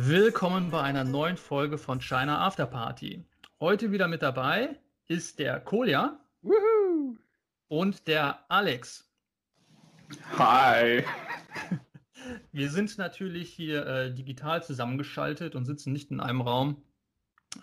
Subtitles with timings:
[0.00, 3.24] Willkommen bei einer neuen Folge von China After Party.
[3.58, 4.78] Heute wieder mit dabei
[5.08, 7.16] ist der Kolja Woohoo!
[7.66, 9.10] und der Alex.
[10.38, 11.02] Hi.
[12.52, 16.80] Wir sind natürlich hier äh, digital zusammengeschaltet und sitzen nicht in einem Raum.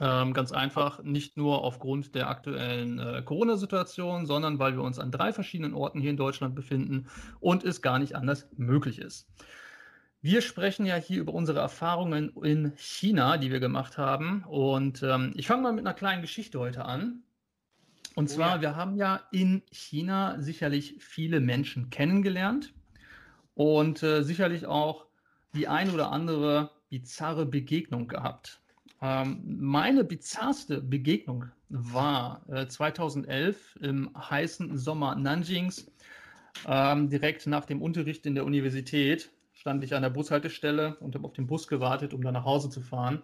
[0.01, 5.09] Ähm, ganz einfach, nicht nur aufgrund der aktuellen äh, Corona-Situation, sondern weil wir uns an
[5.09, 7.07] drei verschiedenen Orten hier in Deutschland befinden
[7.39, 9.25] und es gar nicht anders möglich ist.
[10.25, 14.43] Wir sprechen ja hier über unsere Erfahrungen in China, die wir gemacht haben.
[14.45, 17.21] Und ähm, ich fange mal mit einer kleinen Geschichte heute an.
[18.15, 18.61] Und zwar, ja.
[18.61, 22.73] wir haben ja in China sicherlich viele Menschen kennengelernt
[23.53, 25.05] und äh, sicherlich auch
[25.53, 28.61] die ein oder andere bizarre Begegnung gehabt.
[29.03, 35.85] Ähm, meine bizarrste Begegnung war äh, 2011 im heißen Sommer Nanjings,
[36.65, 39.29] ähm, direkt nach dem Unterricht in der Universität
[39.65, 42.69] stand ich an der Bushaltestelle und habe auf den Bus gewartet, um dann nach Hause
[42.69, 43.23] zu fahren.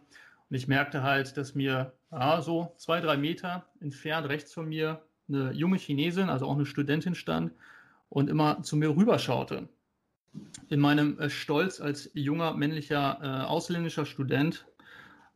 [0.50, 5.04] Und ich merkte halt, dass mir ja, so zwei, drei Meter entfernt rechts von mir
[5.30, 7.54] eine junge Chinesin, also auch eine Studentin stand
[8.10, 9.70] und immer zu mir rüberschaute.
[10.68, 14.66] In meinem äh, Stolz als junger männlicher äh, ausländischer Student,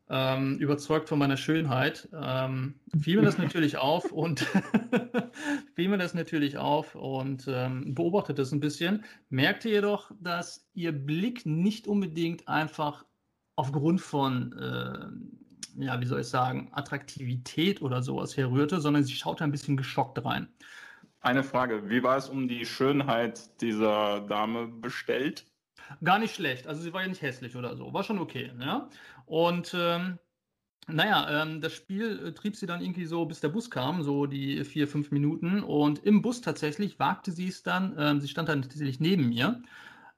[0.10, 4.42] ähm, überzeugt von meiner Schönheit, ähm, fiel mir das natürlich auf und
[5.76, 10.92] fiel mir das natürlich auf und ähm, beobachtete es ein bisschen, merkte jedoch, dass ihr
[10.92, 13.06] Blick nicht unbedingt einfach
[13.56, 19.44] aufgrund von, äh, ja, wie soll ich sagen, Attraktivität oder sowas herrührte, sondern sie schaute
[19.44, 20.48] ein bisschen geschockt rein.
[21.22, 25.46] Eine Frage, wie war es um die Schönheit dieser Dame bestellt?
[26.04, 26.68] Gar nicht schlecht.
[26.68, 27.94] Also sie war ja nicht hässlich oder so.
[27.94, 28.52] War schon okay.
[28.60, 28.90] Ja?
[29.26, 30.20] Und ähm,
[30.88, 34.26] naja, ähm, das Spiel äh, trieb sie dann irgendwie so, bis der Bus kam, so
[34.26, 35.64] die vier, fünf Minuten.
[35.64, 39.62] Und im Bus tatsächlich wagte sie es dann, ähm, sie stand dann tatsächlich neben mir,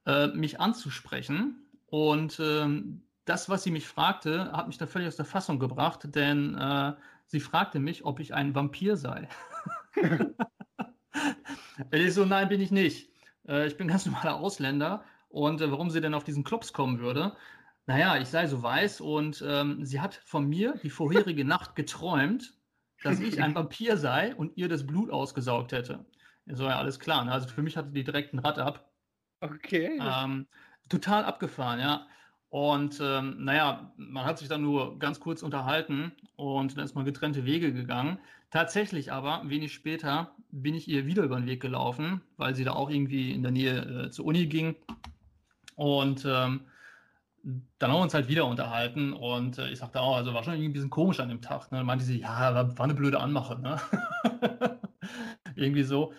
[0.06, 1.64] äh, mich anzusprechen.
[1.86, 6.14] Und ähm, das, was sie mich fragte, hat mich da völlig aus der Fassung gebracht,
[6.14, 6.94] denn äh,
[7.26, 9.28] sie fragte mich, ob ich ein Vampir sei.
[11.90, 13.10] ich so, nein, bin ich nicht.
[13.46, 17.00] Äh, ich bin ganz normaler Ausländer und äh, warum sie denn auf diesen Klops kommen
[17.00, 17.36] würde.
[17.86, 22.54] Naja, ich sei so weiß und ähm, sie hat von mir die vorherige Nacht geträumt,
[23.02, 26.04] dass ich ein Vampir sei und ihr das Blut ausgesaugt hätte.
[26.46, 27.24] So, ja, alles klar.
[27.24, 27.32] Ne?
[27.32, 28.90] Also für mich hatte die direkt ein Rad ab.
[29.40, 29.98] Okay.
[30.00, 30.46] Ähm,
[30.88, 32.06] total abgefahren, ja.
[32.50, 37.04] Und ähm, naja, man hat sich dann nur ganz kurz unterhalten und dann ist man
[37.04, 38.18] getrennte Wege gegangen.
[38.50, 42.72] Tatsächlich aber, wenig später, bin ich ihr wieder über den Weg gelaufen, weil sie da
[42.72, 44.76] auch irgendwie in der Nähe äh, zur Uni ging.
[45.78, 46.62] Und ähm,
[47.78, 50.54] dann haben wir uns halt wieder unterhalten und äh, ich sagte auch, also war schon
[50.54, 51.70] irgendwie ein bisschen komisch an dem Tag.
[51.70, 51.78] Ne?
[51.78, 53.60] Dann meinte sie, ja, war, war eine blöde Anmache.
[53.60, 53.80] Ne?
[55.54, 56.12] irgendwie so.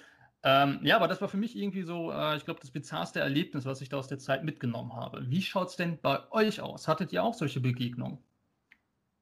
[0.44, 3.66] Ähm, ja, aber das war für mich irgendwie so, äh, ich glaube, das bizarrste Erlebnis,
[3.66, 5.30] was ich da aus der Zeit mitgenommen habe.
[5.30, 6.88] Wie schaut es denn bei euch aus?
[6.88, 8.19] Hattet ihr auch solche Begegnungen?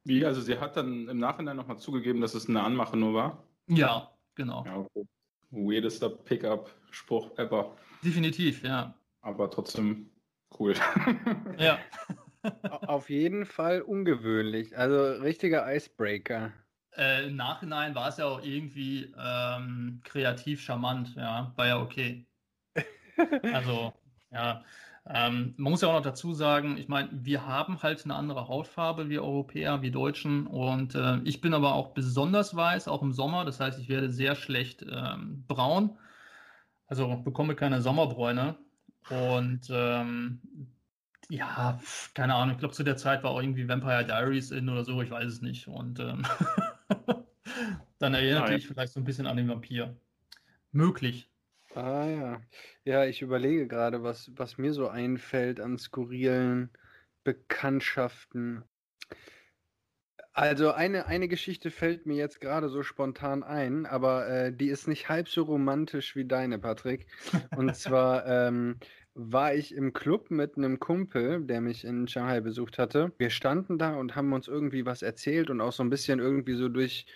[0.04, 3.44] Wie, also sie hat dann im Nachhinein nochmal zugegeben, dass es eine Anmache nur war?
[3.66, 4.64] Ja, genau.
[4.66, 5.08] Ja, okay.
[5.50, 7.76] Weirdester Pickup-Spruch ever.
[8.04, 8.94] Definitiv, ja.
[9.22, 10.12] Aber trotzdem
[10.60, 10.76] cool.
[11.58, 11.80] Ja.
[12.88, 14.78] Auf jeden Fall ungewöhnlich.
[14.78, 16.54] Also richtiger Icebreaker.
[16.96, 22.26] Äh, Im Nachhinein war es ja auch irgendwie ähm, kreativ charmant, ja, war ja okay.
[23.54, 23.94] Also,
[24.32, 24.64] ja,
[25.10, 28.48] ähm, man muss ja auch noch dazu sagen, ich meine, wir haben halt eine andere
[28.48, 33.14] Hautfarbe, wir Europäer, wir Deutschen, und äh, ich bin aber auch besonders weiß, auch im
[33.14, 35.98] Sommer, das heißt, ich werde sehr schlecht ähm, braun,
[36.88, 38.58] also bekomme keine Sommerbräune.
[39.10, 40.42] Und ähm,
[41.30, 41.80] ja,
[42.14, 45.02] keine Ahnung, ich glaube, zu der Zeit war auch irgendwie Vampire Diaries in oder so,
[45.02, 45.68] ich weiß es nicht.
[45.68, 46.26] Und ähm,
[48.00, 48.58] dann erinnerte Nein.
[48.60, 49.96] ich vielleicht so ein bisschen an den Vampir.
[50.72, 51.30] Möglich.
[51.76, 52.42] Ah ja.
[52.86, 56.72] Ja, ich überlege gerade, was, was mir so einfällt an skurrilen
[57.24, 58.64] Bekanntschaften.
[60.38, 64.88] Also eine, eine Geschichte fällt mir jetzt gerade so spontan ein, aber äh, die ist
[64.88, 67.08] nicht halb so romantisch wie deine, Patrick.
[67.56, 68.78] Und zwar ähm,
[69.16, 73.14] war ich im Club mit einem Kumpel, der mich in Shanghai besucht hatte.
[73.18, 76.54] Wir standen da und haben uns irgendwie was erzählt und auch so ein bisschen irgendwie
[76.54, 77.08] so durch,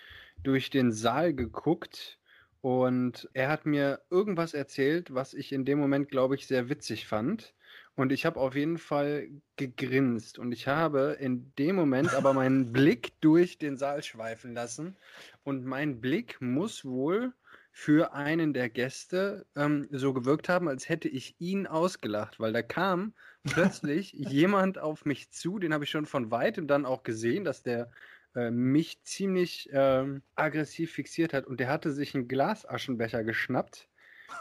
[0.42, 2.18] durch den Saal geguckt.
[2.60, 7.06] Und er hat mir irgendwas erzählt, was ich in dem Moment, glaube ich, sehr witzig
[7.06, 7.54] fand.
[7.94, 10.38] Und ich habe auf jeden Fall gegrinst.
[10.38, 14.96] Und ich habe in dem Moment aber meinen Blick durch den Saal schweifen lassen.
[15.44, 17.32] Und mein Blick muss wohl
[17.70, 22.62] für einen der Gäste ähm, so gewirkt haben, als hätte ich ihn ausgelacht, weil da
[22.62, 27.44] kam plötzlich jemand auf mich zu, den habe ich schon von weitem dann auch gesehen,
[27.44, 27.90] dass der
[28.34, 31.46] äh, mich ziemlich ähm, aggressiv fixiert hat.
[31.46, 33.88] Und der hatte sich einen Glasaschenbecher geschnappt.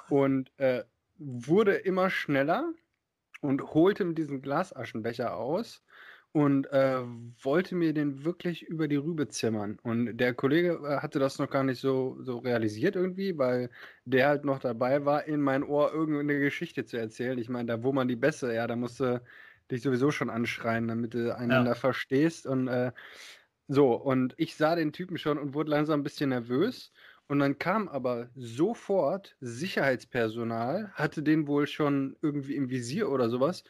[0.10, 0.84] Und äh,
[1.18, 2.74] wurde immer schneller
[3.42, 5.84] und holte mit diesem Glasaschenbecher aus
[6.34, 7.02] und äh,
[7.42, 9.78] wollte mir den wirklich über die Rübe zimmern.
[9.84, 13.70] Und der Kollege äh, hatte das noch gar nicht so, so realisiert irgendwie, weil
[14.06, 17.38] der halt noch dabei war, in mein Ohr irgendeine Geschichte zu erzählen.
[17.38, 19.22] Ich meine, da wo man die Bässe, ja, da musst du
[19.70, 21.76] dich sowieso schon anschreien, damit du einander ja.
[21.76, 22.46] verstehst.
[22.48, 22.94] Und äh,
[23.68, 26.94] so, und ich sah den Typen schon und wurde langsam ein bisschen nervös.
[27.32, 33.64] Und dann kam aber sofort Sicherheitspersonal, hatte den wohl schon irgendwie im Visier oder sowas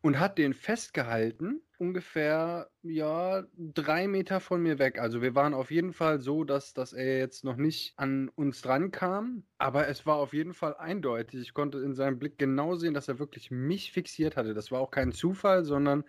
[0.00, 5.00] und hat den festgehalten, ungefähr, ja, drei Meter von mir weg.
[5.00, 8.62] Also wir waren auf jeden Fall so, dass, dass er jetzt noch nicht an uns
[8.62, 11.40] dran kam, aber es war auf jeden Fall eindeutig.
[11.40, 14.54] Ich konnte in seinem Blick genau sehen, dass er wirklich mich fixiert hatte.
[14.54, 16.04] Das war auch kein Zufall, sondern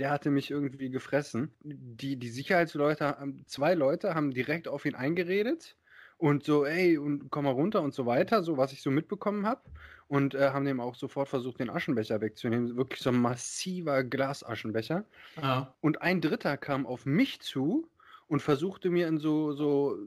[0.00, 1.54] der hatte mich irgendwie gefressen.
[1.60, 3.16] Die, die Sicherheitsleute,
[3.46, 5.76] zwei Leute haben direkt auf ihn eingeredet
[6.18, 9.46] und so, ey, und komm mal runter und so weiter, so was ich so mitbekommen
[9.46, 9.62] habe.
[10.08, 12.76] Und äh, haben dem auch sofort versucht, den Aschenbecher wegzunehmen.
[12.76, 15.04] Wirklich so ein massiver Glasaschenbecher.
[15.40, 15.74] Ja.
[15.80, 17.86] Und ein Dritter kam auf mich zu
[18.26, 19.98] und versuchte mir in so, so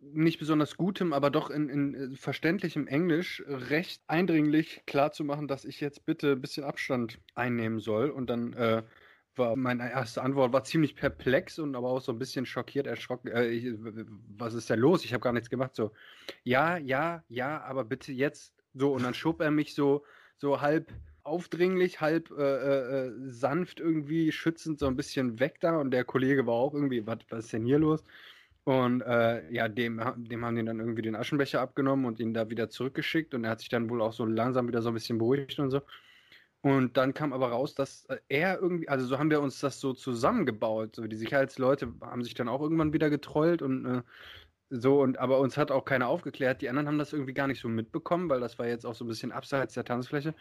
[0.00, 5.80] nicht besonders gutem, aber doch in, in äh, verständlichem Englisch recht eindringlich klarzumachen, dass ich
[5.80, 8.10] jetzt bitte ein bisschen Abstand einnehmen soll.
[8.10, 8.82] Und dann äh,
[9.38, 13.28] war meine erste Antwort war ziemlich perplex und aber auch so ein bisschen schockiert, erschrocken.
[13.28, 13.74] Äh, ich,
[14.36, 15.04] was ist denn los?
[15.04, 15.74] Ich habe gar nichts gemacht.
[15.74, 15.92] So,
[16.44, 18.54] ja, ja, ja, aber bitte jetzt.
[18.74, 20.04] So, und dann schob er mich so,
[20.36, 20.92] so halb
[21.22, 25.78] aufdringlich, halb äh, äh, äh, sanft irgendwie schützend so ein bisschen weg da.
[25.78, 28.02] Und der Kollege war auch irgendwie, was, was ist denn hier los?
[28.64, 32.50] Und äh, ja, dem, dem haben die dann irgendwie den Aschenbecher abgenommen und ihn da
[32.50, 33.34] wieder zurückgeschickt.
[33.34, 35.70] Und er hat sich dann wohl auch so langsam wieder so ein bisschen beruhigt und
[35.70, 35.80] so.
[36.68, 39.80] Und dann kam aber raus, dass äh, er irgendwie, also so haben wir uns das
[39.80, 40.96] so zusammengebaut.
[40.96, 44.02] So die Sicherheitsleute haben sich dann auch irgendwann wieder getrollt und äh,
[44.70, 46.60] so und aber uns hat auch keiner aufgeklärt.
[46.60, 49.04] Die anderen haben das irgendwie gar nicht so mitbekommen, weil das war jetzt auch so
[49.04, 50.34] ein bisschen abseits der Tanzfläche.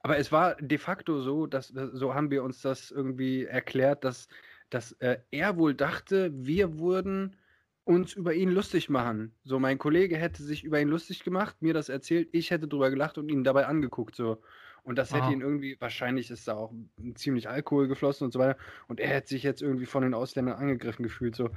[0.00, 4.28] Aber es war de facto so, dass so haben wir uns das irgendwie erklärt, dass,
[4.70, 7.36] dass äh, er wohl dachte, wir würden
[7.84, 9.34] uns über ihn lustig machen.
[9.44, 12.90] So, mein Kollege hätte sich über ihn lustig gemacht, mir das erzählt, ich hätte drüber
[12.90, 14.16] gelacht und ihn dabei angeguckt.
[14.16, 14.42] So.
[14.86, 16.72] Und das hätte ihn irgendwie, wahrscheinlich ist da auch
[17.16, 18.56] ziemlich Alkohol geflossen und so weiter.
[18.86, 21.34] Und er hätte sich jetzt irgendwie von den Ausländern angegriffen gefühlt.
[21.34, 21.50] So.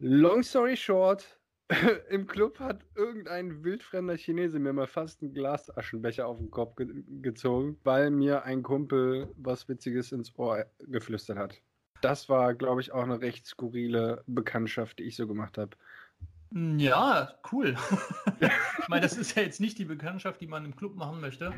[0.00, 1.38] Long story short,
[2.10, 6.88] im Club hat irgendein wildfremder Chinese mir mal fast einen Glasaschenbecher auf den Kopf ge
[7.22, 11.62] gezogen, weil mir ein Kumpel was Witziges ins Ohr geflüstert hat.
[12.02, 15.70] Das war, glaube ich, auch eine recht skurrile Bekanntschaft, die ich so gemacht habe.
[16.50, 17.76] Ja, cool.
[18.40, 21.54] ich meine, das ist ja jetzt nicht die Bekanntschaft, die man im Club machen möchte.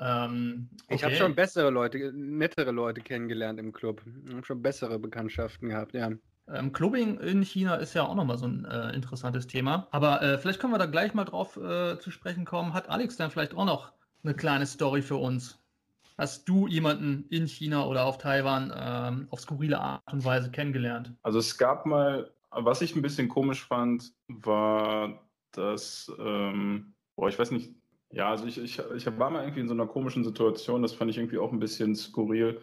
[0.00, 0.94] Ähm, okay.
[0.94, 4.02] Ich habe schon bessere Leute, nettere Leute kennengelernt im Club.
[4.26, 6.10] Ich habe schon bessere Bekanntschaften gehabt, ja.
[6.48, 9.86] Ähm, Clubbing in China ist ja auch nochmal so ein äh, interessantes Thema.
[9.90, 12.74] Aber äh, vielleicht können wir da gleich mal drauf äh, zu sprechen kommen.
[12.74, 13.92] Hat Alex dann vielleicht auch noch
[14.24, 15.62] eine kleine Story für uns?
[16.18, 21.14] Hast du jemanden in China oder auf Taiwan ähm, auf skurrile Art und Weise kennengelernt?
[21.22, 27.38] Also es gab mal, was ich ein bisschen komisch fand, war, dass, ähm, boah, ich
[27.38, 27.74] weiß nicht,
[28.12, 31.10] ja, also ich, ich, ich war mal irgendwie in so einer komischen Situation, das fand
[31.10, 32.60] ich irgendwie auch ein bisschen skurril,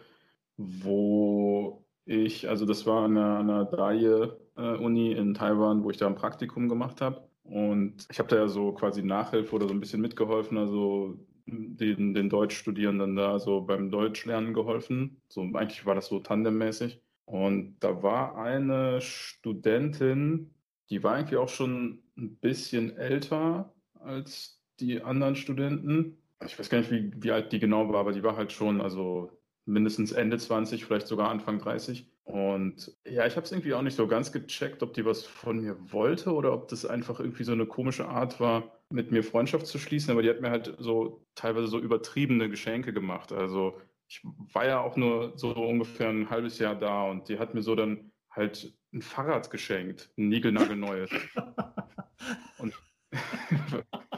[0.56, 6.06] wo ich, also das war an der, an der Daye-Uni in Taiwan, wo ich da
[6.06, 7.28] ein Praktikum gemacht habe.
[7.42, 12.14] Und ich habe da ja so quasi Nachhilfe oder so ein bisschen mitgeholfen, also den,
[12.14, 15.20] den Deutschstudierenden da so beim Deutschlernen geholfen.
[15.28, 17.02] So eigentlich war das so tandemmäßig.
[17.24, 20.54] Und da war eine Studentin,
[20.90, 26.16] die war eigentlich auch schon ein bisschen älter als die anderen Studenten.
[26.44, 28.80] Ich weiß gar nicht, wie, wie alt die genau war, aber die war halt schon,
[28.80, 29.30] also
[29.66, 32.06] mindestens Ende 20, vielleicht sogar Anfang 30.
[32.24, 35.60] Und ja, ich habe es irgendwie auch nicht so ganz gecheckt, ob die was von
[35.60, 39.66] mir wollte oder ob das einfach irgendwie so eine komische Art war, mit mir Freundschaft
[39.66, 40.12] zu schließen.
[40.12, 43.32] Aber die hat mir halt so teilweise so übertriebene Geschenke gemacht.
[43.32, 44.22] Also ich
[44.52, 47.74] war ja auch nur so ungefähr ein halbes Jahr da und die hat mir so
[47.74, 51.10] dann halt ein Fahrrad geschenkt, ein niegelnagelneues.
[52.58, 52.74] und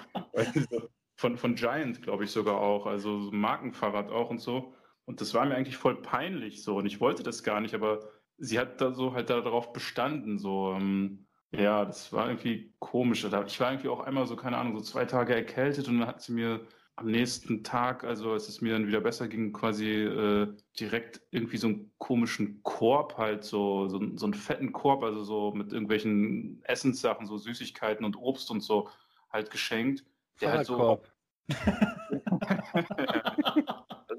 [1.17, 4.75] von, von Giant, glaube ich sogar auch, also so Markenfahrrad auch und so.
[5.05, 8.09] Und das war mir eigentlich voll peinlich so und ich wollte das gar nicht, aber
[8.39, 10.73] sie hat da so halt darauf bestanden, so.
[10.75, 13.25] Ähm, ja, das war irgendwie komisch.
[13.25, 16.23] Ich war irgendwie auch einmal so, keine Ahnung, so zwei Tage erkältet und dann hat
[16.23, 20.55] sie mir am nächsten Tag, also als es mir dann wieder besser ging, quasi äh,
[20.79, 25.53] direkt irgendwie so einen komischen Korb halt, so, so, so einen fetten Korb, also so
[25.53, 28.89] mit irgendwelchen Essenssachen, so Süßigkeiten und Obst und so
[29.31, 30.05] halt geschenkt.
[30.43, 31.03] Der halt so,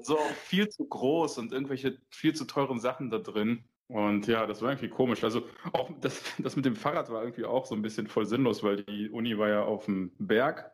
[0.00, 3.68] so viel zu groß und irgendwelche viel zu teuren Sachen da drin.
[3.88, 5.24] Und ja, das war irgendwie komisch.
[5.24, 8.62] Also auch das, das mit dem Fahrrad war irgendwie auch so ein bisschen voll sinnlos,
[8.62, 10.72] weil die Uni war ja auf dem Berg.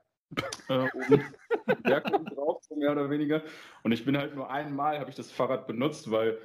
[0.69, 1.25] Äh, oben,
[1.85, 3.43] Berg oben drauf, so mehr oder weniger.
[3.83, 6.39] Und ich bin halt nur einmal, habe ich das Fahrrad benutzt, weil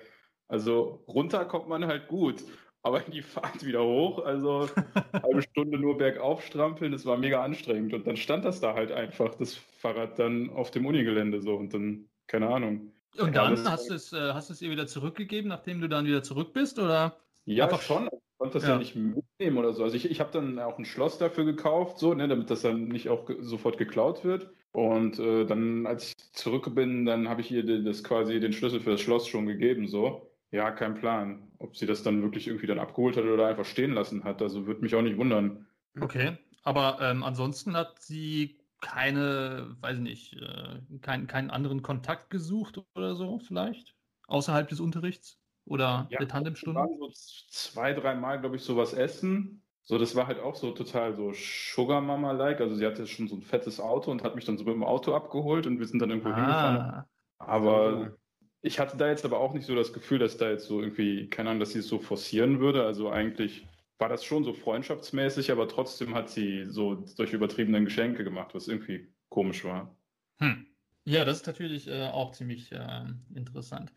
[0.47, 2.43] Also runter kommt man halt gut,
[2.85, 4.69] aber die Fahrt wieder hoch, also
[5.23, 7.95] halbe Stunde nur bergauf strampeln, das war mega anstrengend.
[7.95, 11.73] Und dann stand das da halt einfach, das Fahrrad dann auf dem Unigelände so und
[11.73, 12.91] dann, keine Ahnung.
[13.17, 16.05] Und dann ja, hast du es, äh, hast es ihr wieder zurückgegeben, nachdem du dann
[16.05, 17.17] wieder zurück bist, oder?
[17.45, 18.05] Ja, einfach schon.
[18.05, 18.73] Ich konnte das ja.
[18.73, 19.83] ja nicht mitnehmen oder so.
[19.83, 22.89] Also ich, ich habe dann auch ein Schloss dafür gekauft, so, ne, damit das dann
[22.89, 24.51] nicht auch ge sofort geklaut wird.
[24.73, 28.79] Und äh, dann, als ich zurück bin, dann habe ich ihr das quasi den Schlüssel
[28.79, 30.29] für das Schloss schon gegeben, so.
[30.55, 31.51] Ja, kein Plan.
[31.59, 34.41] Ob sie das dann wirklich irgendwie dann abgeholt hat oder einfach stehen lassen hat.
[34.41, 35.67] Also würde mich auch nicht wundern.
[35.99, 42.29] Okay, aber ähm, ansonsten hat sie keine, weiß ich nicht, äh, kein, keinen anderen Kontakt
[42.29, 43.95] gesucht oder so vielleicht?
[44.27, 46.79] Außerhalb des Unterrichts oder ja, der Tandemstunde?
[46.79, 47.11] Waren so
[47.49, 49.61] zwei, dreimal, glaube ich, sowas essen.
[49.83, 52.61] So, das war halt auch so total so Sugar Mama-like.
[52.61, 54.85] Also sie hatte schon so ein fettes Auto und hat mich dann so mit dem
[54.85, 56.35] Auto abgeholt und wir sind dann irgendwo ah.
[56.35, 57.03] hingefahren.
[57.39, 58.17] Aber
[58.65, 61.29] ich hatte da jetzt aber auch nicht so das Gefühl, dass da jetzt so irgendwie,
[61.29, 62.83] keine Ahnung, dass sie es so forcieren würde.
[62.83, 63.67] Also eigentlich
[63.99, 68.67] war das schon so freundschaftsmäßig, aber trotzdem hat sie so solche übertriebenen Geschenke gemacht, was
[68.67, 69.95] irgendwie komisch war.
[70.39, 70.65] Hm.
[71.05, 73.05] Ja, das ist natürlich äh, auch ziemlich äh,
[73.35, 73.93] interessant.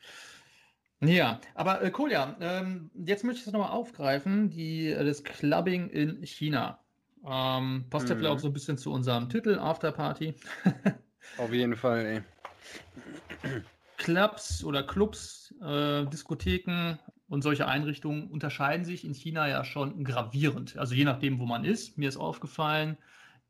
[1.00, 5.88] Ja, aber äh, Kolja, ähm, jetzt möchte ich es nochmal aufgreifen, die, äh, das Clubbing
[5.88, 6.78] in China.
[7.24, 8.10] Ähm, passt mhm.
[8.10, 10.34] ja vielleicht auch so ein bisschen zu unserem Titel, Afterparty.
[11.38, 12.24] Auf jeden Fall,
[13.42, 13.62] ey.
[13.98, 20.78] Clubs oder Clubs, äh, Diskotheken und solche Einrichtungen unterscheiden sich in China ja schon gravierend.
[20.78, 21.98] Also je nachdem, wo man ist.
[21.98, 22.96] Mir ist aufgefallen,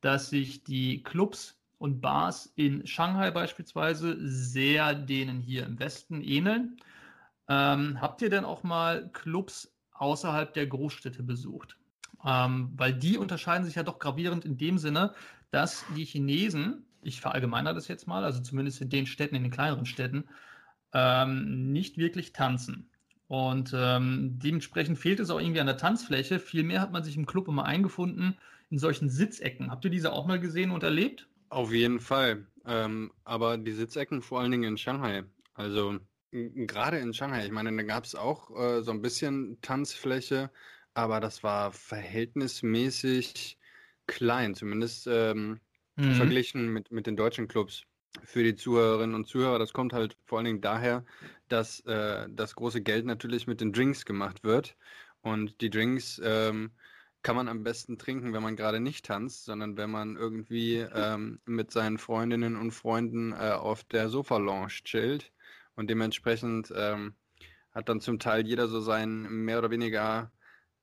[0.00, 6.78] dass sich die Clubs und Bars in Shanghai beispielsweise sehr denen hier im Westen ähneln.
[7.49, 11.76] Ähm, habt ihr denn auch mal Clubs außerhalb der Großstädte besucht?
[12.25, 15.14] Ähm, weil die unterscheiden sich ja doch gravierend in dem Sinne,
[15.50, 19.53] dass die Chinesen ich verallgemeiner das jetzt mal, also zumindest in den Städten, in den
[19.53, 20.25] kleineren Städten,
[20.93, 22.91] ähm, nicht wirklich tanzen.
[23.27, 26.38] Und ähm, dementsprechend fehlt es auch irgendwie an der Tanzfläche.
[26.38, 28.38] Vielmehr hat man sich im Club immer eingefunden
[28.71, 29.71] in solchen Sitzecken.
[29.71, 31.29] Habt ihr diese auch mal gesehen und erlebt?
[31.50, 32.47] Auf jeden Fall.
[32.65, 35.25] Ähm, aber die Sitzecken vor allen Dingen in Shanghai.
[35.55, 35.99] Also
[36.31, 37.45] gerade in Shanghai.
[37.47, 40.50] Ich meine, da gab es auch äh, so ein bisschen Tanzfläche,
[40.95, 43.59] aber das war verhältnismäßig
[44.07, 44.55] klein.
[44.55, 45.61] Zumindest ähm,
[45.99, 46.14] mhm.
[46.14, 47.85] verglichen mit, mit den deutschen Clubs.
[48.25, 51.05] Für die Zuhörerinnen und Zuhörer, das kommt halt vor allen Dingen daher,
[51.49, 54.76] dass äh, das große Geld natürlich mit den Drinks gemacht wird.
[55.21, 56.71] Und die Drinks ähm,
[57.23, 61.40] kann man am besten trinken, wenn man gerade nicht tanzt, sondern wenn man irgendwie ähm,
[61.45, 65.33] mit seinen Freundinnen und Freunden äh, auf der Sofa-Lounge chillt.
[65.75, 67.14] Und dementsprechend ähm,
[67.73, 70.33] hat dann zum Teil jeder so seinen mehr oder weniger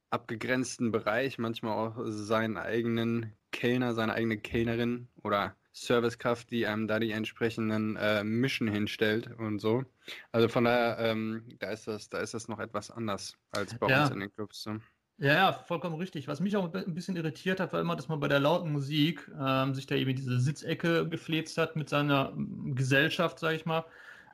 [0.10, 7.00] abgegrenzten Bereich, manchmal auch seinen eigenen Kellner, seine eigene Kellnerin oder Servicekraft, die einem da
[7.00, 9.86] die entsprechenden äh, Mischen hinstellt und so.
[10.34, 13.88] Also von daher, ähm, da ist das, da ist das noch etwas anders als bei
[13.88, 14.04] ja.
[14.04, 14.64] uns in den Clubs.
[14.64, 14.72] So.
[15.20, 16.28] Ja, ja, vollkommen richtig.
[16.28, 19.32] Was mich auch ein bisschen irritiert hat, war immer, dass man bei der lauten Musik
[19.40, 23.86] ähm, sich da eben diese Sitzecke gefläzt hat mit seiner ähm, Gesellschaft, sag ich mal,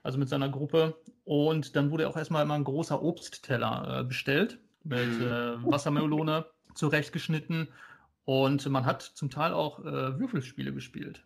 [0.01, 0.95] also mit seiner Gruppe.
[1.25, 5.27] Und dann wurde auch erstmal immer ein großer Obstteller äh, bestellt mit mhm.
[5.27, 7.67] äh, Wassermelone zurechtgeschnitten
[8.31, 11.21] und man hat zum Teil auch äh, Würfelspiele gespielt.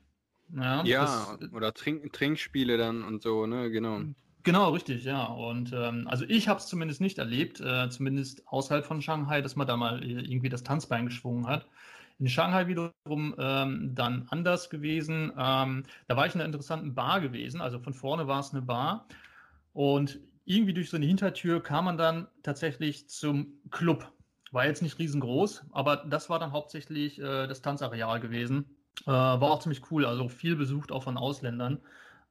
[0.55, 4.01] Ja, ja das, oder Trink Trinkspiele dann und so, ne, genau.
[4.41, 5.25] Genau, richtig, ja.
[5.25, 9.55] Und ähm, also ich habe es zumindest nicht erlebt, äh, zumindest außerhalb von Shanghai, dass
[9.55, 11.67] man da mal irgendwie das Tanzbein geschwungen hat.
[12.17, 15.31] In Shanghai wiederum ähm, dann anders gewesen.
[15.37, 17.61] Ähm, da war ich in einer interessanten Bar gewesen.
[17.61, 19.07] Also von vorne war es eine Bar.
[19.73, 24.11] Und irgendwie durch so eine Hintertür kam man dann tatsächlich zum Club.
[24.55, 28.77] War jetzt nicht riesengroß, aber das war dann hauptsächlich äh, das Tanzareal gewesen.
[29.05, 31.81] Äh, war auch ziemlich cool, also viel besucht auch von Ausländern.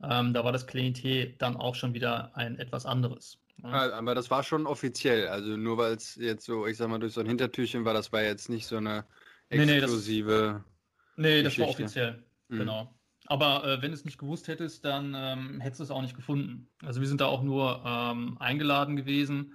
[0.03, 3.39] Ähm, da war das Klientel dann auch schon wieder ein etwas anderes.
[3.63, 6.99] Ah, aber das war schon offiziell, also nur weil es jetzt so, ich sag mal,
[6.99, 9.05] durch so ein Hintertürchen war, das war jetzt nicht so eine
[9.51, 10.65] exklusive.
[11.17, 12.59] Nee, das, nee, das war offiziell, mhm.
[12.59, 12.95] genau.
[13.27, 16.17] Aber äh, wenn du es nicht gewusst hättest, dann ähm, hättest du es auch nicht
[16.17, 16.71] gefunden.
[16.83, 19.53] Also wir sind da auch nur ähm, eingeladen gewesen,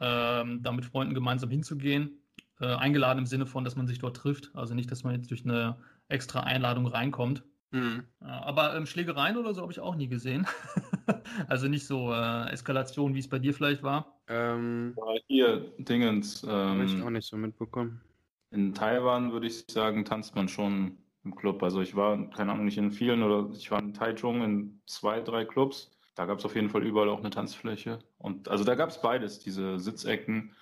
[0.00, 2.18] ähm, da mit Freunden gemeinsam hinzugehen.
[2.60, 4.50] Äh, eingeladen im Sinne von, dass man sich dort trifft.
[4.54, 5.76] Also nicht, dass man jetzt durch eine
[6.08, 7.42] extra Einladung reinkommt.
[7.72, 8.04] Mhm.
[8.20, 10.46] Äh, aber ähm, Schlägereien oder so habe ich auch nie gesehen.
[11.48, 14.20] also nicht so äh, Eskalation, wie es bei dir vielleicht war.
[14.28, 14.96] Ähm,
[15.28, 16.42] hier, Dingens.
[16.44, 18.00] Ähm, habe ich auch nicht so mitbekommen.
[18.50, 21.62] In Taiwan würde ich sagen, tanzt man schon im Club.
[21.62, 25.20] Also ich war, keine Ahnung, nicht in vielen oder ich war in Taichung in zwei,
[25.20, 25.90] drei Clubs.
[26.16, 28.00] Da gab es auf jeden Fall überall auch eine Tanzfläche.
[28.18, 30.52] Und also da gab es beides, diese Sitzecken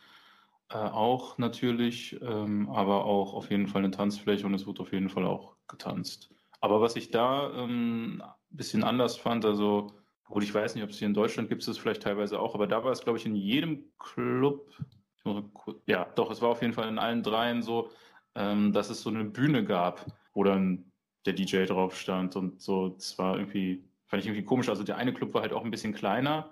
[0.68, 4.92] äh, auch natürlich, ähm, aber auch auf jeden Fall eine Tanzfläche und es wurde auf
[4.92, 6.30] jeden Fall auch getanzt.
[6.61, 9.94] Aber was ich da ähm, ein bisschen anders fand, also
[10.28, 12.66] Gut, ich weiß nicht, ob es hier in Deutschland gibt es vielleicht teilweise auch, aber
[12.66, 14.70] da war es, glaube ich, in jedem Club,
[15.87, 17.90] ja, doch, es war auf jeden Fall in allen dreien so,
[18.34, 20.90] ähm, dass es so eine Bühne gab, wo dann
[21.26, 22.90] der DJ drauf stand und so.
[22.90, 23.84] Das war irgendwie,
[24.14, 24.68] fand ich irgendwie komisch.
[24.68, 26.49] Also der eine Club war halt auch ein bisschen kleiner,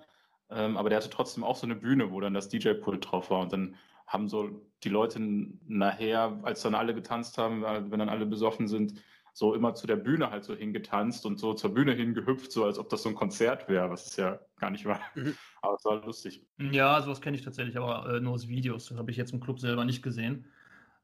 [0.51, 3.39] ähm, aber der hatte trotzdem auch so eine Bühne, wo dann das DJ-Pult drauf war
[3.39, 3.77] und dann
[4.09, 5.21] haben so die Leute
[5.69, 8.95] nachher, als dann alle getanzt haben, wenn dann alle besoffen sind,
[9.33, 12.81] so immer zu der Bühne halt so hingetanzt und so zur Bühne hingehüpft, so als
[12.81, 14.99] ob das so ein Konzert wäre, was es ja gar nicht war.
[15.15, 15.37] Mhm.
[15.63, 16.45] Aber es war lustig.
[16.59, 18.89] Ja, sowas kenne ich tatsächlich, aber äh, nur aus Videos.
[18.89, 20.47] Das habe ich jetzt im Club selber nicht gesehen.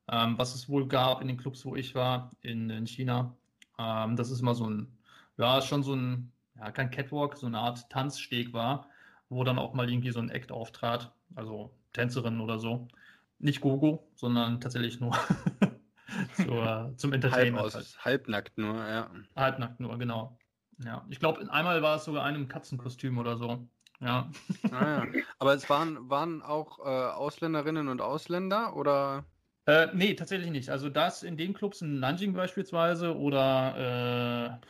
[0.09, 3.37] Ähm, was es wohl gab in den Clubs, wo ich war, in, in China,
[3.79, 4.99] ähm, das ist immer so ein,
[5.37, 8.89] ja, schon so ein, ja, kein Catwalk, so eine Art Tanzsteg war,
[9.29, 12.89] wo dann auch mal irgendwie so ein Act auftrat, also Tänzerin oder so.
[13.39, 15.17] Nicht Gogo, sondern tatsächlich nur
[16.35, 17.63] zur, zum Entertainment.
[17.63, 19.11] Halb aus, halbnackt nur, ja.
[19.37, 20.39] Halbnackt nur, genau.
[20.85, 23.69] Ja, ich glaube, einmal war es sogar einem Katzenkostüm oder so.
[24.01, 24.31] Ja.
[24.71, 25.07] Ah, ja.
[25.39, 29.25] Aber es waren, waren auch äh, Ausländerinnen und Ausländer oder?
[29.67, 30.71] Äh, nee, tatsächlich nicht.
[30.71, 34.67] Also das in den Clubs in Nanjing beispielsweise oder äh,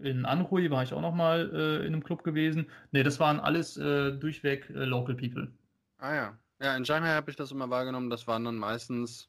[0.00, 2.66] in Anhui war ich auch noch mal äh, in einem Club gewesen.
[2.90, 5.52] Nee, das waren alles äh, durchweg äh, Local People.
[5.98, 6.38] Ah ja.
[6.60, 8.10] Ja, in Shanghai habe ich das immer wahrgenommen.
[8.10, 9.28] Das waren dann meistens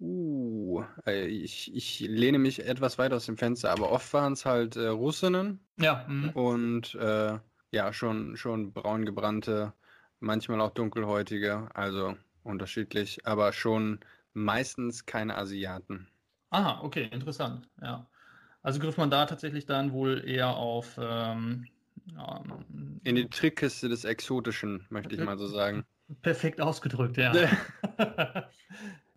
[0.00, 4.44] Uh, äh, ich, ich lehne mich etwas weit aus dem Fenster, aber oft waren es
[4.46, 5.60] halt äh, Russinnen.
[5.80, 6.04] Ja.
[6.06, 6.30] Mhm.
[6.30, 7.38] Und äh,
[7.72, 9.72] ja, schon, schon braun gebrannte,
[10.20, 13.98] manchmal auch dunkelhäutige, also unterschiedlich, aber schon
[14.34, 16.08] meistens keine Asiaten.
[16.50, 17.68] Aha, okay, interessant.
[17.82, 18.08] Ja.
[18.62, 21.66] Also griff man da tatsächlich dann wohl eher auf ähm,
[22.16, 25.84] ähm, in die Trickkiste des Exotischen, möchte ich mal so sagen.
[26.22, 27.32] Perfekt ausgedrückt, ja.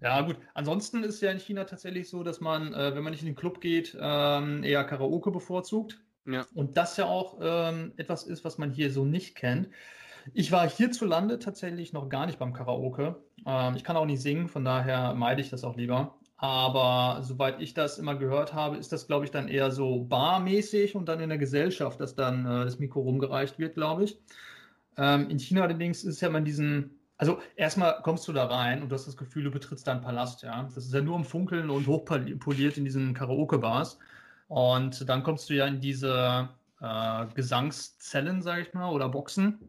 [0.02, 0.38] ja, gut.
[0.54, 3.36] Ansonsten ist ja in China tatsächlich so, dass man, äh, wenn man nicht in den
[3.36, 6.02] Club geht, ähm, eher Karaoke bevorzugt.
[6.26, 6.46] Ja.
[6.54, 9.70] Und das ja auch ähm, etwas ist, was man hier so nicht kennt.
[10.34, 13.24] Ich war hierzulande tatsächlich noch gar nicht beim Karaoke.
[13.46, 16.20] Ähm, ich kann auch nicht singen, von daher meide ich das auch lieber.
[16.42, 20.96] Aber soweit ich das immer gehört habe, ist das, glaube ich, dann eher so barmäßig
[20.96, 24.20] und dann in der Gesellschaft, dass dann äh, das Mikro rumgereicht wird, glaube ich.
[24.98, 28.82] Ähm, in China allerdings ist es ja immer diesen, also erstmal kommst du da rein
[28.82, 30.64] und du hast das Gefühl, du betrittst deinen Palast, ja.
[30.64, 34.00] Das ist ja nur im Funkeln und hochpoliert in diesen Karaoke-Bars.
[34.48, 36.50] Und dann kommst du ja in diese
[36.82, 39.60] äh, Gesangszellen, sage ich mal, oder Boxen.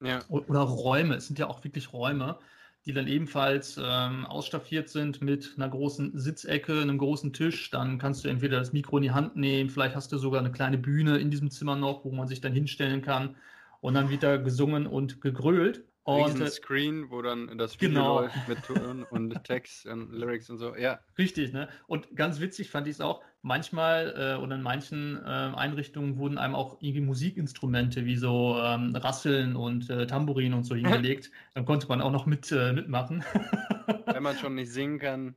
[0.00, 0.20] Ja.
[0.28, 1.16] Oder Räume.
[1.16, 2.38] Es sind ja auch wirklich Räume,
[2.86, 7.70] die dann ebenfalls ähm, ausstaffiert sind mit einer großen Sitzecke, einem großen Tisch.
[7.70, 10.52] Dann kannst du entweder das Mikro in die Hand nehmen, vielleicht hast du sogar eine
[10.52, 13.36] kleine Bühne in diesem Zimmer noch, wo man sich dann hinstellen kann
[13.80, 15.84] und dann wird da gesungen und gegrölt.
[16.04, 18.20] Und äh, Screen, wo dann das Video genau.
[18.22, 20.98] läuft mit Ton und Text und Lyrics und so, ja.
[21.16, 21.68] Richtig, ne?
[21.86, 26.38] Und ganz witzig fand ich es auch, manchmal äh, oder in manchen äh, Einrichtungen wurden
[26.38, 31.30] einem auch irgendwie Musikinstrumente wie so ähm, Rasseln und äh, Tambourin und so hingelegt.
[31.54, 33.24] dann konnte man auch noch mit, äh, mitmachen.
[34.06, 35.36] Wenn man schon nicht singen kann.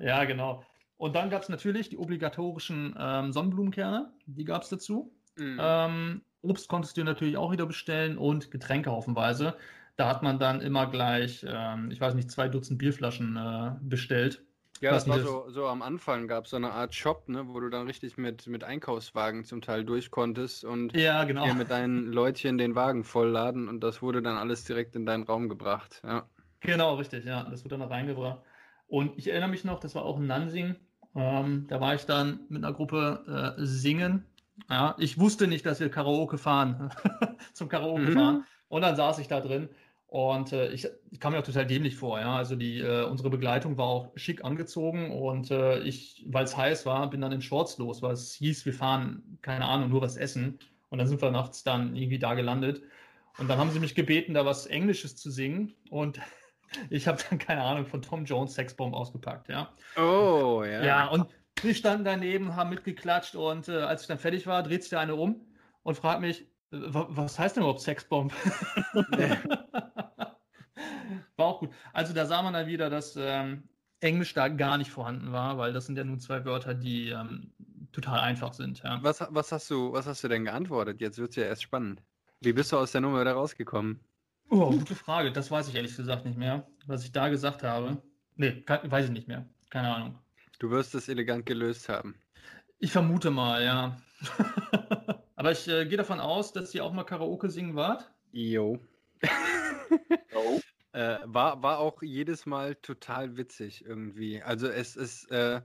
[0.00, 0.64] Ja, genau.
[0.96, 5.12] Und dann gab es natürlich die obligatorischen ähm, Sonnenblumenkerne, die gab es dazu.
[5.36, 5.58] Mhm.
[5.60, 9.56] Ähm, Obst konntest du natürlich auch wieder bestellen und Getränke haufenweise.
[9.96, 14.42] Da hat man dann immer gleich, ähm, ich weiß nicht, zwei Dutzend Bierflaschen äh, bestellt.
[14.80, 17.60] Ja, das war so, so am Anfang gab es so eine Art Shop, ne, wo
[17.60, 21.54] du dann richtig mit, mit Einkaufswagen zum Teil durch konntest und ja, genau.
[21.54, 25.48] mit deinen Leutchen den Wagen vollladen und das wurde dann alles direkt in deinen Raum
[25.48, 26.02] gebracht.
[26.04, 26.28] Ja.
[26.60, 27.44] Genau, richtig, ja.
[27.44, 28.40] Das wurde dann reingebracht.
[28.88, 30.74] Und ich erinnere mich noch, das war auch in Nansing.
[31.14, 34.26] Ähm, da war ich dann mit einer Gruppe äh, singen
[34.70, 36.90] ja, ich wusste nicht, dass wir Karaoke fahren,
[37.52, 38.12] zum Karaoke mhm.
[38.12, 38.46] fahren.
[38.68, 39.68] Und dann saß ich da drin
[40.14, 42.20] und äh, ich, ich, kam mir auch total dämlich vor.
[42.20, 46.56] Ja, also die, äh, unsere Begleitung war auch schick angezogen und äh, ich, weil es
[46.56, 50.02] heiß war, bin dann in Shorts los, weil es hieß, wir fahren, keine Ahnung, nur
[50.02, 50.60] was essen.
[50.88, 52.82] Und dann sind wir nachts dann irgendwie da gelandet.
[53.38, 55.74] Und dann haben sie mich gebeten, da was Englisches zu singen.
[55.90, 56.20] Und
[56.90, 59.72] ich habe dann, keine Ahnung, von Tom Jones Sexbomb ausgepackt, ja.
[59.96, 60.84] Oh, ja.
[60.84, 61.26] Ja, und
[61.60, 65.00] wir standen daneben, haben mitgeklatscht und äh, als ich dann fertig war, dreht sich der
[65.00, 65.40] eine um
[65.82, 68.32] und fragt mich, was heißt denn überhaupt Sexbomb?
[71.36, 71.70] war auch gut.
[71.92, 73.64] Also da sah man dann wieder, dass ähm,
[74.00, 77.52] Englisch da gar nicht vorhanden war, weil das sind ja nun zwei Wörter, die ähm,
[77.92, 78.82] total einfach sind.
[78.82, 78.98] Ja.
[79.02, 81.00] Was, was, hast du, was hast du denn geantwortet?
[81.00, 82.02] Jetzt wird es ja erst spannend.
[82.40, 84.00] Wie bist du aus der Nummer wieder rausgekommen?
[84.50, 85.32] Oh, gute Frage.
[85.32, 88.02] Das weiß ich ehrlich gesagt nicht mehr, was ich da gesagt habe.
[88.36, 89.46] Nee, kann, weiß ich nicht mehr.
[89.70, 90.18] Keine Ahnung.
[90.58, 92.14] Du wirst es elegant gelöst haben.
[92.78, 93.96] Ich vermute mal, ja.
[95.36, 98.10] Aber ich äh, gehe davon aus, dass ihr auch mal Karaoke singen wart.
[98.32, 98.78] Jo.
[100.34, 100.60] oh.
[100.94, 104.40] Äh, war, war auch jedes Mal total witzig irgendwie.
[104.42, 105.60] Also es ist, äh,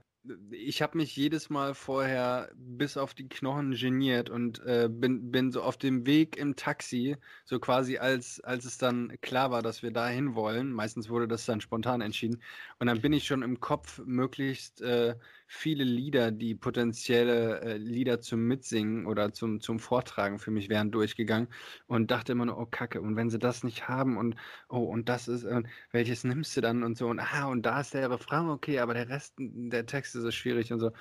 [0.50, 5.52] ich habe mich jedes Mal vorher bis auf die Knochen geniert und äh, bin, bin
[5.52, 9.84] so auf dem Weg im Taxi, so quasi als, als es dann klar war, dass
[9.84, 10.72] wir dahin wollen.
[10.72, 12.42] Meistens wurde das dann spontan entschieden.
[12.80, 15.14] Und dann bin ich schon im Kopf möglichst äh,
[15.52, 20.92] viele Lieder, die potenzielle äh, Lieder zum Mitsingen oder zum, zum Vortragen für mich wären,
[20.92, 21.48] durchgegangen
[21.88, 24.36] und dachte immer nur, oh Kacke, und wenn sie das nicht haben und
[24.68, 27.80] oh, und das ist, und welches nimmst du dann und so und ah, und da
[27.80, 30.92] ist der Refrain, okay, aber der Rest, der Text ist so schwierig und so.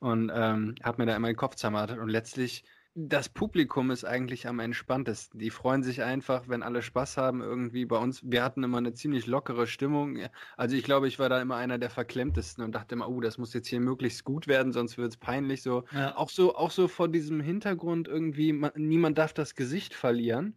[0.00, 2.64] Und ähm, habe mir da immer den Kopf zermartet und letztlich
[2.96, 5.40] das Publikum ist eigentlich am entspanntesten.
[5.40, 7.86] Die freuen sich einfach, wenn alle Spaß haben irgendwie.
[7.86, 10.18] Bei uns, wir hatten immer eine ziemlich lockere Stimmung.
[10.56, 13.36] Also ich glaube, ich war da immer einer der verklemmtesten und dachte immer, oh, das
[13.36, 15.62] muss jetzt hier möglichst gut werden, sonst wird es peinlich.
[15.62, 16.16] So ja.
[16.16, 20.56] auch so, auch so vor diesem Hintergrund irgendwie, man, niemand darf das Gesicht verlieren.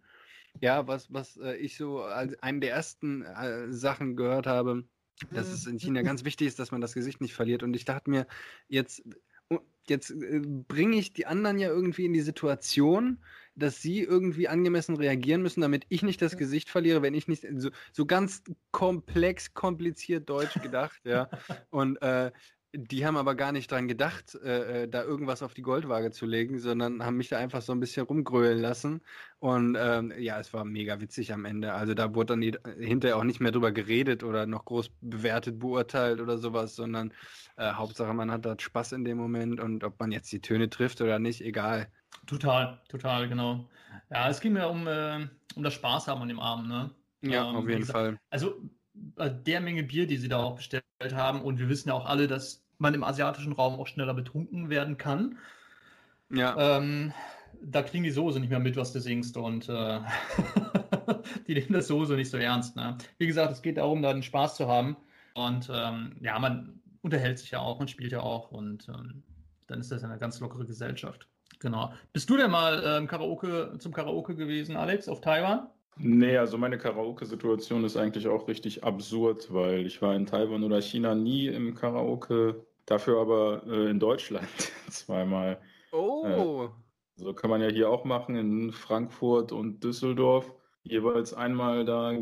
[0.61, 4.83] Ja, was, was äh, ich so als eine der ersten äh, Sachen gehört habe,
[5.31, 7.63] dass es in China ganz wichtig ist, dass man das Gesicht nicht verliert.
[7.63, 8.27] Und ich dachte mir,
[8.67, 9.03] jetzt
[9.89, 13.19] jetzt äh, bringe ich die anderen ja irgendwie in die Situation,
[13.55, 17.45] dass sie irgendwie angemessen reagieren müssen, damit ich nicht das Gesicht verliere, wenn ich nicht
[17.57, 21.29] so, so ganz komplex, kompliziert Deutsch gedacht, ja.
[21.71, 22.31] Und äh,
[22.79, 26.27] die haben aber gar nicht dran gedacht, äh, äh, da irgendwas auf die Goldwaage zu
[26.27, 29.01] legen, sondern haben mich da einfach so ein bisschen rumgrölen lassen.
[29.39, 31.73] Und ähm, ja, es war mega witzig am Ende.
[31.73, 35.57] Also da wurde dann die, hinterher auch nicht mehr drüber geredet oder noch groß bewertet,
[35.57, 37.13] beurteilt oder sowas, sondern
[37.55, 40.69] äh, Hauptsache man hat da Spaß in dem Moment und ob man jetzt die Töne
[40.69, 41.87] trifft oder nicht, egal.
[42.27, 43.67] Total, total, genau.
[44.11, 46.91] Ja, es ging mir um, äh, um das Spaß haben an dem Abend, ne?
[47.21, 48.19] Ja, ähm, auf jeden gesagt, Fall.
[48.29, 48.61] Also
[48.93, 51.41] der Menge Bier, die sie da auch bestellt haben.
[51.41, 54.97] Und wir wissen ja auch alle, dass man im asiatischen Raum auch schneller betrunken werden
[54.97, 55.37] kann.
[56.29, 56.77] Ja.
[56.77, 57.13] Ähm,
[57.61, 59.37] da kriegen die Soße nicht mehr mit, was du singst.
[59.37, 59.99] Und äh,
[61.47, 62.75] die nehmen das Soße nicht so ernst.
[62.75, 62.97] Ne?
[63.17, 64.97] Wie gesagt, es geht darum, da einen Spaß zu haben.
[65.33, 68.51] Und ähm, ja, man unterhält sich ja auch, man spielt ja auch.
[68.51, 69.23] Und ähm,
[69.67, 71.27] dann ist das eine ganz lockere Gesellschaft.
[71.59, 71.91] Genau.
[72.13, 75.67] Bist du denn mal ähm, Karaoke, zum Karaoke gewesen, Alex, auf Taiwan?
[75.99, 80.79] Nee, also meine Karaoke-Situation ist eigentlich auch richtig absurd, weil ich war in Taiwan oder
[80.79, 84.49] China nie im Karaoke, dafür aber äh, in Deutschland
[84.89, 85.61] zweimal.
[85.91, 86.25] Oh.
[86.25, 86.69] Äh,
[87.15, 90.51] so kann man ja hier auch machen in Frankfurt und Düsseldorf.
[90.83, 92.13] Jeweils einmal da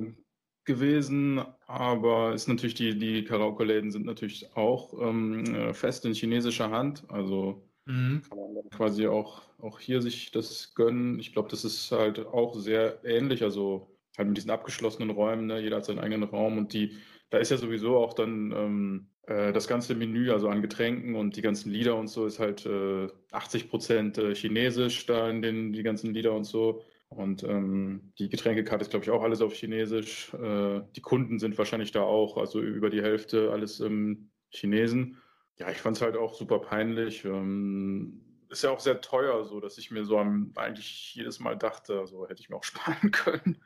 [0.66, 6.72] gewesen, aber ist natürlich die, die Karaoke-Läden sind natürlich auch ähm, äh, fest in chinesischer
[6.72, 7.04] Hand.
[7.08, 8.24] Also Mhm.
[8.28, 11.20] Kann man dann quasi auch, auch hier sich das gönnen.
[11.20, 13.44] Ich glaube, das ist halt auch sehr ähnlich.
[13.44, 15.60] Also halt mit diesen abgeschlossenen Räumen, ne?
[15.60, 16.98] jeder hat seinen eigenen Raum und die,
[17.30, 21.36] da ist ja sowieso auch dann ähm, äh, das ganze Menü, also an Getränken und
[21.36, 25.74] die ganzen Lieder und so, ist halt äh, 80 Prozent äh, chinesisch da in den
[25.74, 26.82] die ganzen Lieder und so.
[27.10, 30.34] Und ähm, die Getränkekarte ist, glaube ich, auch alles auf Chinesisch.
[30.34, 35.18] Äh, die Kunden sind wahrscheinlich da auch, also über die Hälfte alles ähm, Chinesen.
[35.58, 37.24] Ja, ich fand es halt auch super peinlich.
[37.24, 41.58] Ähm, ist ja auch sehr teuer, so dass ich mir so am, eigentlich jedes Mal
[41.58, 43.62] dachte, so hätte ich mir auch sparen können.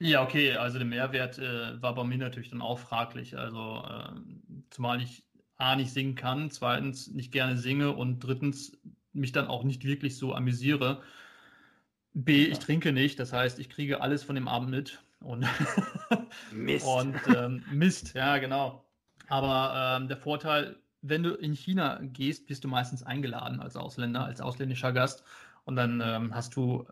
[0.00, 3.36] Ja, okay, also der Mehrwert äh, war bei mir natürlich dann auch fraglich.
[3.36, 4.20] Also äh,
[4.70, 5.24] zumal ich
[5.56, 8.78] A nicht singen kann, zweitens nicht gerne singe und drittens
[9.12, 11.02] mich dann auch nicht wirklich so amüsiere.
[12.14, 15.02] B, ich trinke nicht, das heißt, ich kriege alles von dem Abend mit.
[15.20, 15.46] Und
[16.52, 16.86] Mist.
[16.86, 18.84] und ähm, Mist, ja, genau.
[19.26, 24.24] Aber ähm, der Vorteil wenn du in China gehst, bist du meistens eingeladen als Ausländer,
[24.24, 25.24] als ausländischer Gast
[25.64, 26.86] und dann ähm, hast du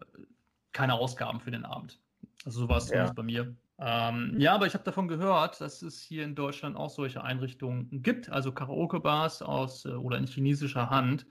[0.73, 1.99] keine Ausgaben für den Abend.
[2.45, 3.13] Also so war es ja.
[3.13, 3.57] bei mir.
[3.79, 8.03] Ähm, ja, aber ich habe davon gehört, dass es hier in Deutschland auch solche Einrichtungen
[8.03, 11.27] gibt, also Karaoke-Bars aus äh, oder in chinesischer Hand.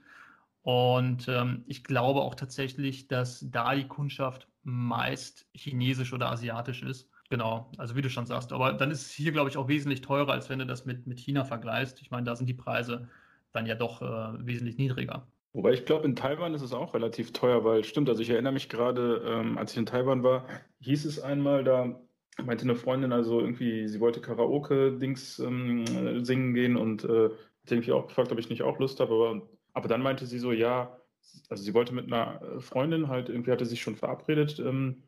[0.62, 7.08] Und ähm, ich glaube auch tatsächlich, dass da die Kundschaft meist chinesisch oder asiatisch ist.
[7.30, 8.52] Genau, also wie du schon sagst.
[8.52, 11.06] Aber dann ist es hier, glaube ich, auch wesentlich teurer, als wenn du das mit,
[11.06, 12.00] mit China vergleichst.
[12.00, 13.08] Ich meine, da sind die Preise
[13.52, 15.26] dann ja doch äh, wesentlich niedriger.
[15.56, 18.52] Wobei ich glaube, in Taiwan ist es auch relativ teuer, weil stimmt, also ich erinnere
[18.52, 20.44] mich gerade, ähm, als ich in Taiwan war,
[20.80, 21.98] hieß es einmal, da
[22.44, 27.92] meinte eine Freundin, also irgendwie, sie wollte Karaoke-Dings ähm, singen gehen und äh, hat irgendwie
[27.92, 31.00] auch gefragt, ob ich nicht auch Lust habe, aber, aber dann meinte sie so, ja,
[31.48, 35.04] also sie wollte mit einer Freundin halt, irgendwie hatte sich schon verabredet, ähm,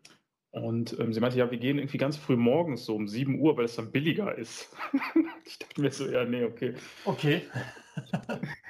[0.50, 3.58] und ähm, sie meinte, ja, wir gehen irgendwie ganz früh morgens, so um 7 Uhr,
[3.58, 4.74] weil es dann billiger ist.
[5.44, 6.72] ich dachte mir so, ja, nee, okay.
[7.04, 7.42] Okay.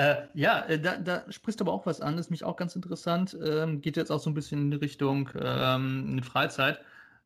[0.00, 2.56] äh, ja, äh, da, da, sprichst du aber auch was an, das ist mich auch
[2.56, 3.36] ganz interessant.
[3.44, 6.80] Ähm, geht jetzt auch so ein bisschen in Richtung ähm, Freizeit.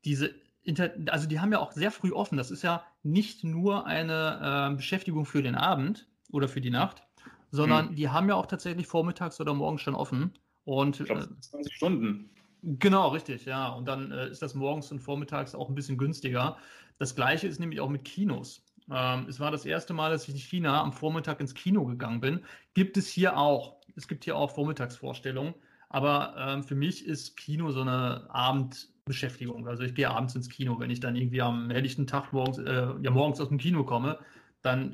[0.04, 0.34] Diese
[0.64, 2.36] Inter also die haben ja auch sehr früh offen.
[2.36, 7.04] Das ist ja nicht nur eine äh, Beschäftigung für den Abend oder für die Nacht,
[7.52, 7.94] sondern hm.
[7.94, 10.32] die haben ja auch tatsächlich vormittags oder morgens schon offen.
[10.64, 12.30] Und, ich glaube, 20 äh, Stunden.
[12.62, 13.68] Genau, richtig, ja.
[13.68, 16.56] Und dann äh, ist das morgens und vormittags auch ein bisschen günstiger.
[16.98, 18.63] Das gleiche ist nämlich auch mit Kinos.
[18.90, 22.20] Ähm, es war das erste Mal, dass ich in China am Vormittag ins Kino gegangen
[22.20, 22.44] bin.
[22.74, 23.76] Gibt es hier auch.
[23.96, 25.54] Es gibt hier auch Vormittagsvorstellungen.
[25.88, 29.68] Aber ähm, für mich ist Kino so eine Abendbeschäftigung.
[29.68, 30.78] Also ich gehe abends ins Kino.
[30.80, 34.18] Wenn ich dann irgendwie am helllichten Tag morgens, äh, ja, morgens aus dem Kino komme,
[34.62, 34.92] dann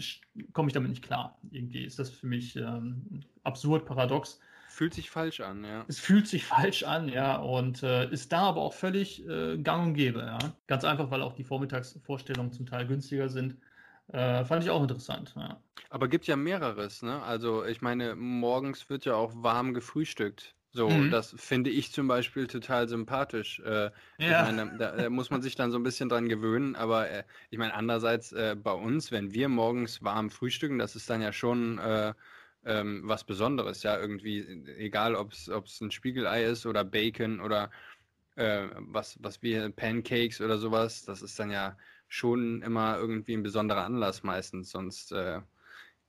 [0.53, 1.38] komme ich damit nicht klar.
[1.50, 4.40] Irgendwie ist das für mich ähm, absurd, paradox.
[4.68, 5.85] Fühlt sich falsch an, ja.
[5.88, 9.88] Es fühlt sich falsch an, ja, und äh, ist da aber auch völlig äh, gang
[9.88, 10.38] und gäbe, ja.
[10.66, 13.57] Ganz einfach, weil auch die Vormittagsvorstellungen zum Teil günstiger sind.
[14.12, 15.61] Äh, fand ich auch interessant, ja.
[15.88, 17.23] Aber gibt ja mehreres, ne?
[17.23, 20.55] Also ich meine, morgens wird ja auch warm gefrühstückt.
[20.73, 21.11] So, mhm.
[21.11, 23.61] das finde ich zum Beispiel total sympathisch.
[23.61, 24.49] Äh, ja.
[24.49, 27.25] Ich meine, da, da, muss man sich dann so ein bisschen dran gewöhnen, aber äh,
[27.51, 31.33] ich meine, andererseits äh, bei uns, wenn wir morgens warm frühstücken, das ist dann ja
[31.33, 32.14] schon äh,
[32.64, 34.40] ähm, was Besonderes, ja, irgendwie,
[34.79, 37.70] egal ob es ein Spiegelei ist oder Bacon oder
[38.37, 41.77] äh, was, was wir, Pancakes oder sowas, das ist dann ja
[42.11, 45.40] schon immer irgendwie ein besonderer Anlass meistens, sonst äh,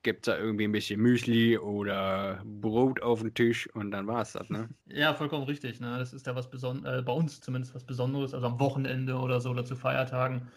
[0.04, 4.24] gibt es da irgendwie ein bisschen Müsli oder Brot auf den Tisch und dann war
[4.24, 4.70] es das, ne?
[4.88, 5.98] Ja, vollkommen richtig, ne?
[6.00, 9.40] Das ist ja was Besonderes, äh, bei uns zumindest was Besonderes, also am Wochenende oder
[9.40, 10.48] so oder zu Feiertagen.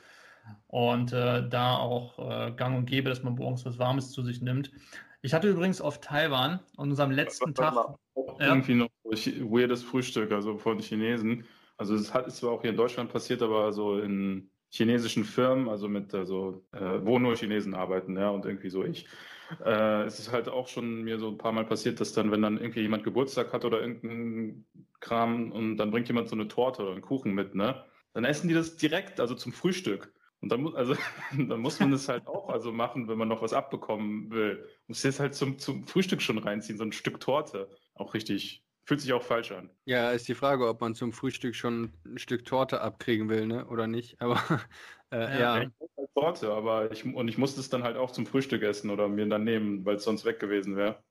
[0.67, 4.41] Und äh, da auch äh, gang und gäbe, dass man morgens was Warmes zu sich
[4.41, 4.73] nimmt.
[5.23, 7.75] Ich hatte übrigens auf Taiwan an unserem letzten Tag.
[7.75, 7.99] Mal,
[8.41, 8.49] ja.
[8.49, 11.45] Irgendwie noch weirdes Frühstück, also von Chinesen.
[11.77, 15.69] Also es hat, ist zwar auch hier in Deutschland passiert, aber so in chinesischen Firmen,
[15.69, 19.07] also mit, also, äh, wo nur Chinesen arbeiten, ja, und irgendwie so ich.
[19.65, 22.43] Äh, es ist halt auch schon mir so ein paar Mal passiert, dass dann, wenn
[22.43, 24.65] dann irgendwie jemand Geburtstag hat oder irgendein
[25.01, 27.85] Kram und dann bringt jemand so eine Torte oder einen Kuchen mit, ne?
[28.15, 30.13] Dann essen die das direkt, also zum Frühstück.
[30.41, 30.97] Und dann muss, also,
[31.39, 34.69] dann muss man das halt auch also machen, wenn man noch was abbekommen will.
[34.89, 37.69] Muss jetzt halt zum, zum Frühstück schon reinziehen, so ein Stück Torte.
[37.95, 39.71] Auch richtig, fühlt sich auch falsch an.
[39.87, 43.67] Ja, ist die Frage, ob man zum Frühstück schon ein Stück Torte abkriegen will, ne?
[43.67, 44.17] Oder nicht.
[44.21, 44.41] Aber
[45.11, 45.59] äh, ja.
[45.59, 45.63] ja.
[45.63, 48.91] Ich halt Torte, aber ich, und ich musste es dann halt auch zum Frühstück essen
[48.91, 51.03] oder mir dann nehmen, weil es sonst weg gewesen wäre.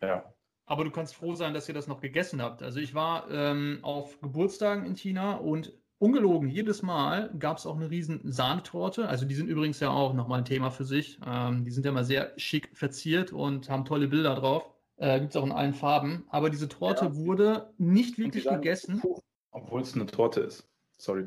[0.00, 0.32] Ja.
[0.66, 2.62] Aber du kannst froh sein, dass ihr das noch gegessen habt.
[2.62, 7.76] Also ich war ähm, auf Geburtstagen in China und ungelogen, jedes Mal gab es auch
[7.76, 9.08] eine riesen Sahnetorte.
[9.08, 11.18] Also die sind übrigens ja auch nochmal ein Thema für sich.
[11.24, 14.75] Ähm, die sind ja mal sehr schick verziert und haben tolle Bilder drauf.
[14.96, 16.24] Äh, Gibt es auch in allen Farben.
[16.30, 17.16] Aber diese Torte ja.
[17.16, 19.02] wurde nicht wirklich gegessen.
[19.50, 20.68] Obwohl es eine Torte ist.
[20.96, 21.26] Sorry.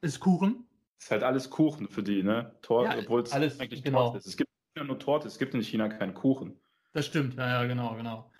[0.00, 0.66] Ist Kuchen?
[0.98, 2.54] Ist halt alles Kuchen für die, ne?
[2.62, 4.04] Torte, ja, obwohl es eigentlich genau.
[4.04, 4.26] Torte ist.
[4.26, 6.58] Es gibt ja nur Torte, es gibt in China keinen Kuchen.
[6.92, 8.30] Das stimmt, ja, ja, genau, genau.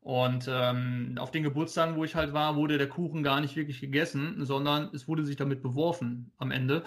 [0.00, 3.80] Und ähm, auf den Geburtstagen, wo ich halt war, wurde der Kuchen gar nicht wirklich
[3.80, 6.82] gegessen, sondern es wurde sich damit beworfen am Ende.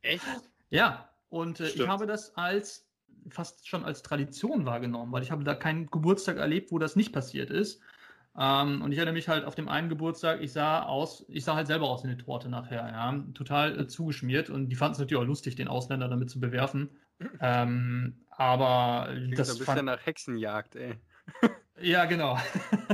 [0.00, 0.24] Echt?
[0.70, 1.10] ja.
[1.28, 2.85] Und äh, ich habe das als
[3.30, 7.12] fast schon als Tradition wahrgenommen, weil ich habe da keinen Geburtstag erlebt, wo das nicht
[7.12, 7.80] passiert ist.
[8.38, 11.54] Ähm, und ich erinnere mich halt auf dem einen Geburtstag, ich sah aus, ich sah
[11.54, 14.98] halt selber aus wie eine Torte nachher, ja, total äh, zugeschmiert und die fanden es
[14.98, 16.90] natürlich auch lustig, den Ausländer damit zu bewerfen.
[17.40, 19.86] ähm, aber Klingt das ein bisschen fand...
[19.86, 20.94] nach Hexenjagd, ey.
[21.78, 22.38] Ja, genau.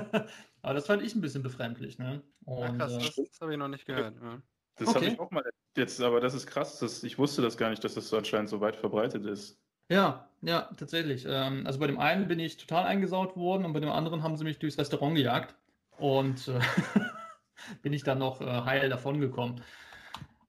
[0.62, 1.98] aber das fand ich ein bisschen befremdlich.
[1.98, 2.22] Ne?
[2.44, 4.16] Und, ja, krass, das, das habe ich noch nicht gehört.
[4.20, 4.42] Ja.
[4.76, 4.96] Das okay.
[4.96, 5.44] habe ich auch mal
[5.76, 6.78] jetzt, aber das ist krass.
[6.78, 9.60] Das, ich wusste das gar nicht, dass das so anscheinend so weit verbreitet ist.
[9.92, 11.26] Ja, ja, tatsächlich.
[11.28, 14.36] Ähm, also bei dem einen bin ich total eingesaut worden und bei dem anderen haben
[14.36, 15.54] sie mich durchs Restaurant gejagt.
[15.98, 16.58] Und äh,
[17.82, 19.60] bin ich dann noch äh, heil davon gekommen.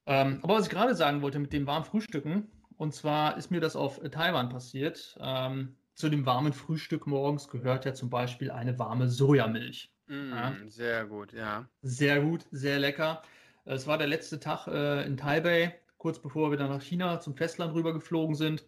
[0.06, 3.60] Ähm, aber was ich gerade sagen wollte mit dem warmen Frühstücken, und zwar ist mir
[3.60, 5.17] das auf Taiwan passiert.
[5.19, 9.91] Ähm, zu dem warmen Frühstück morgens gehört ja zum Beispiel eine warme Sojamilch.
[10.08, 10.53] Mm, ja.
[10.67, 11.67] Sehr gut, ja.
[11.82, 13.21] Sehr gut, sehr lecker.
[13.65, 17.36] Es war der letzte Tag äh, in Taipei, kurz bevor wir dann nach China zum
[17.36, 18.65] Festland rüber geflogen sind.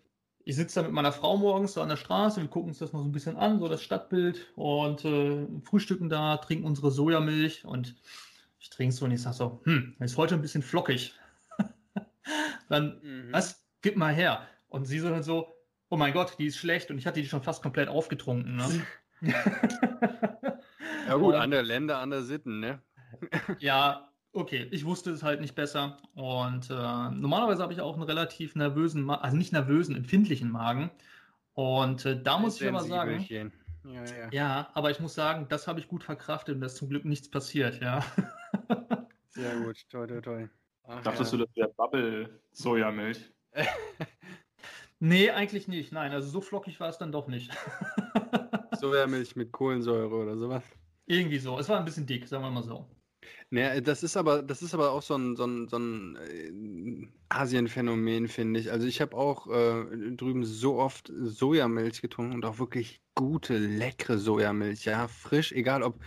[0.47, 2.93] Ich sitze da mit meiner Frau morgens so an der Straße, wir gucken uns das
[2.93, 7.65] noch so ein bisschen an, so das Stadtbild und äh, frühstücken da, trinken unsere Sojamilch
[7.65, 7.95] und
[8.59, 11.15] ich trinke so und ich sage so, hm, ist heute ein bisschen flockig.
[12.69, 13.29] dann, mhm.
[13.31, 14.47] was, gib mal her.
[14.67, 15.51] Und sie so dann so,
[15.89, 18.57] oh mein Gott, die ist schlecht und ich hatte die schon fast komplett aufgetrunken.
[18.57, 18.85] Ne?
[21.07, 22.83] ja gut, andere Länder, andere Sitten, ne?
[23.57, 28.03] ja, okay, ich wusste es halt nicht besser und äh, normalerweise habe ich auch einen
[28.03, 30.91] relativ nervösen, Ma also nicht nervösen, empfindlichen Magen
[31.53, 33.51] und äh, da muss ich aber sagen,
[33.83, 34.29] ja, ja.
[34.31, 37.05] ja, aber ich muss sagen, das habe ich gut verkraftet und da ist zum Glück
[37.05, 38.03] nichts passiert, ja.
[39.29, 40.49] Sehr gut, toll, toll, toll.
[40.83, 41.39] Ach, Dachtest ja.
[41.39, 43.31] du, das wäre Bubble-Sojamilch?
[44.99, 45.91] Nee, eigentlich nicht.
[45.91, 47.51] Nein, also so flockig war es dann doch nicht.
[48.79, 50.63] Sojamilch mit Kohlensäure oder sowas.
[51.05, 51.59] Irgendwie so.
[51.59, 52.87] Es war ein bisschen dick, sagen wir mal so.
[53.49, 57.07] Naja, das ist aber, das ist aber auch so ein, so ein, so ein äh,
[57.29, 58.71] Asien-Phänomen, finde ich.
[58.71, 64.17] Also ich habe auch äh, drüben so oft Sojamilch getrunken und auch wirklich gute, leckere
[64.17, 64.85] Sojamilch.
[64.85, 65.99] Ja, frisch, egal ob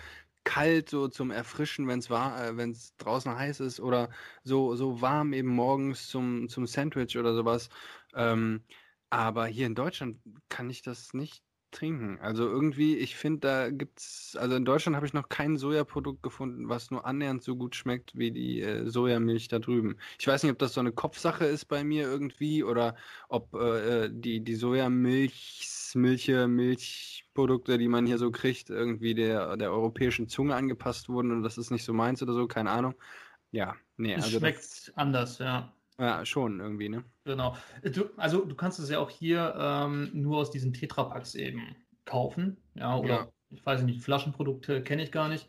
[0.45, 4.11] kalt so zum Erfrischen, wenn es äh, wenn es draußen heiß ist oder
[4.45, 7.69] so, so warm eben morgens zum, zum Sandwich oder sowas.
[8.15, 8.65] Ähm,
[9.11, 12.19] Aber hier in Deutschland kann ich das nicht trinken.
[12.21, 16.69] Also irgendwie, ich finde, da gibt's, also in Deutschland habe ich noch kein Sojaprodukt gefunden,
[16.69, 19.97] was nur annähernd so gut schmeckt wie die äh, Sojamilch da drüben.
[20.19, 22.97] Ich weiß nicht, ob das so eine Kopfsache ist bei mir irgendwie oder
[23.29, 29.57] ob äh, äh die, die Sojamilchs, Milche, Milchprodukte, die man hier so kriegt, irgendwie der,
[29.57, 32.95] der europäischen Zunge angepasst wurden und das ist nicht so meins oder so, keine Ahnung.
[33.51, 35.73] Ja, nee, Es also schmeckt das, anders, ja.
[35.99, 37.05] Ja, schon irgendwie, ne?
[37.25, 37.57] Genau.
[37.83, 42.57] Du, also du kannst es ja auch hier ähm, nur aus diesen Tetrapacks eben kaufen.
[42.75, 43.29] Ja, oder Ja.
[43.51, 45.49] ich weiß nicht, Flaschenprodukte kenne ich gar nicht.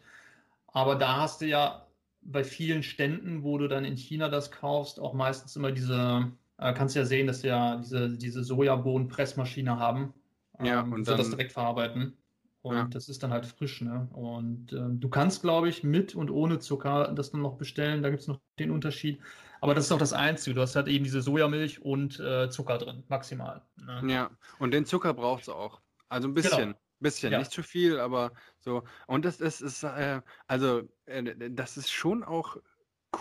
[0.67, 1.85] Aber da hast du ja
[2.21, 6.73] bei vielen Ständen, wo du dann in China das kaufst, auch meistens immer diese, äh,
[6.73, 10.13] kannst ja sehen, dass sie ja diese, diese Sojabohnenpressmaschine haben.
[10.61, 12.17] Ja, ähm, und die das dann- direkt verarbeiten.
[12.61, 12.85] Und Ja.
[12.93, 14.09] das ist dann halt frisch, ne?
[14.13, 18.03] Und ähm, du kannst, glaube ich, mit und ohne Zucker das dann noch bestellen.
[18.03, 19.21] Da gibt es noch den Unterschied.
[19.61, 20.55] Aber das ist auch das Einzige.
[20.55, 23.65] Du hast halt eben diese Sojamilch und äh, Zucker drin, maximal.
[23.77, 24.09] Ne?
[24.11, 25.81] Ja, und den Zucker braucht es auch.
[26.07, 27.39] Also ein bisschen, bisschen, Ja.
[27.39, 28.83] nicht zu viel, aber so.
[29.07, 32.57] Und das ist, ist äh, also äh, das ist schon auch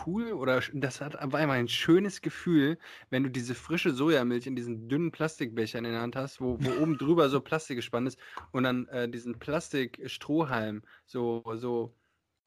[0.07, 2.79] cool oder das hat aber immer ein schönes Gefühl,
[3.11, 6.83] wenn du diese frische Sojamilch in diesen dünnen Plastikbechern in der Hand hast, wo, wo
[6.83, 8.19] oben drüber so Plastik gespannt ist
[8.53, 11.95] und dann äh, diesen Plastikstrohhalm so, so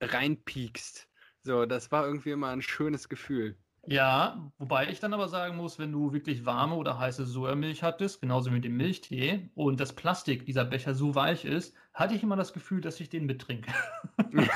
[0.02, 1.08] reinpiekst.
[1.42, 3.58] So, das war irgendwie immer ein schönes Gefühl.
[3.88, 8.22] Ja, wobei ich dann aber sagen muss, wenn du wirklich warme oder heiße Sojamilch hattest,
[8.22, 12.22] genauso wie mit dem Milchtee, und das Plastik dieser Becher so weich ist, hatte ich
[12.22, 13.74] immer das Gefühl, dass ich den mittrinke.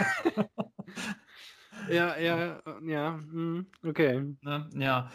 [1.89, 4.35] Ja, ja, äh, ja, hm, okay.
[4.41, 4.69] Ne?
[4.75, 5.11] Ja.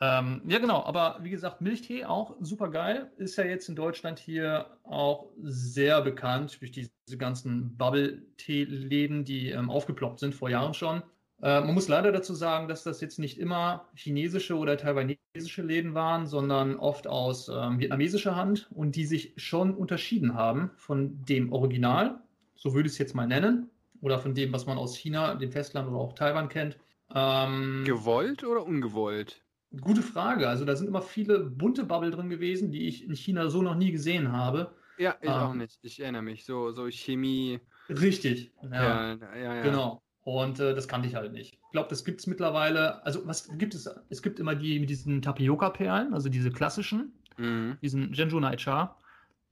[0.00, 0.84] Ähm, ja, genau.
[0.84, 3.10] Aber wie gesagt, Milchtee auch super geil.
[3.16, 9.70] Ist ja jetzt in Deutschland hier auch sehr bekannt durch diese ganzen Bubble-Tee-Läden, die ähm,
[9.70, 11.02] aufgeploppt sind vor Jahren schon.
[11.42, 15.94] Äh, man muss leider dazu sagen, dass das jetzt nicht immer chinesische oder taiwanesische Läden
[15.94, 21.52] waren, sondern oft aus ähm, vietnamesischer Hand und die sich schon unterschieden haben von dem
[21.52, 22.20] Original,
[22.54, 23.68] so würde ich es jetzt mal nennen,
[24.04, 26.76] oder von dem, was man aus China, dem Festland oder auch Taiwan kennt.
[27.14, 29.42] Ähm, Gewollt oder ungewollt?
[29.80, 30.46] Gute Frage.
[30.46, 33.74] Also da sind immer viele bunte Bubble drin gewesen, die ich in China so noch
[33.76, 34.74] nie gesehen habe.
[34.98, 35.58] Ja, ich auch Ähm.
[35.58, 35.78] nicht.
[35.82, 36.44] Ich erinnere mich.
[36.44, 37.60] So, so Chemie.
[37.88, 38.52] Richtig.
[38.70, 39.62] Ja, Ja, ja, ja.
[39.62, 40.02] genau.
[40.22, 41.54] Und äh, das kannte ich halt nicht.
[41.54, 43.04] Ich glaube, das gibt es mittlerweile.
[43.06, 43.88] Also was gibt es?
[44.10, 47.78] Es gibt immer die mit diesen Tapioca-Perlen, also diese klassischen, Mhm.
[47.82, 48.96] diesen Genju Nai Cha.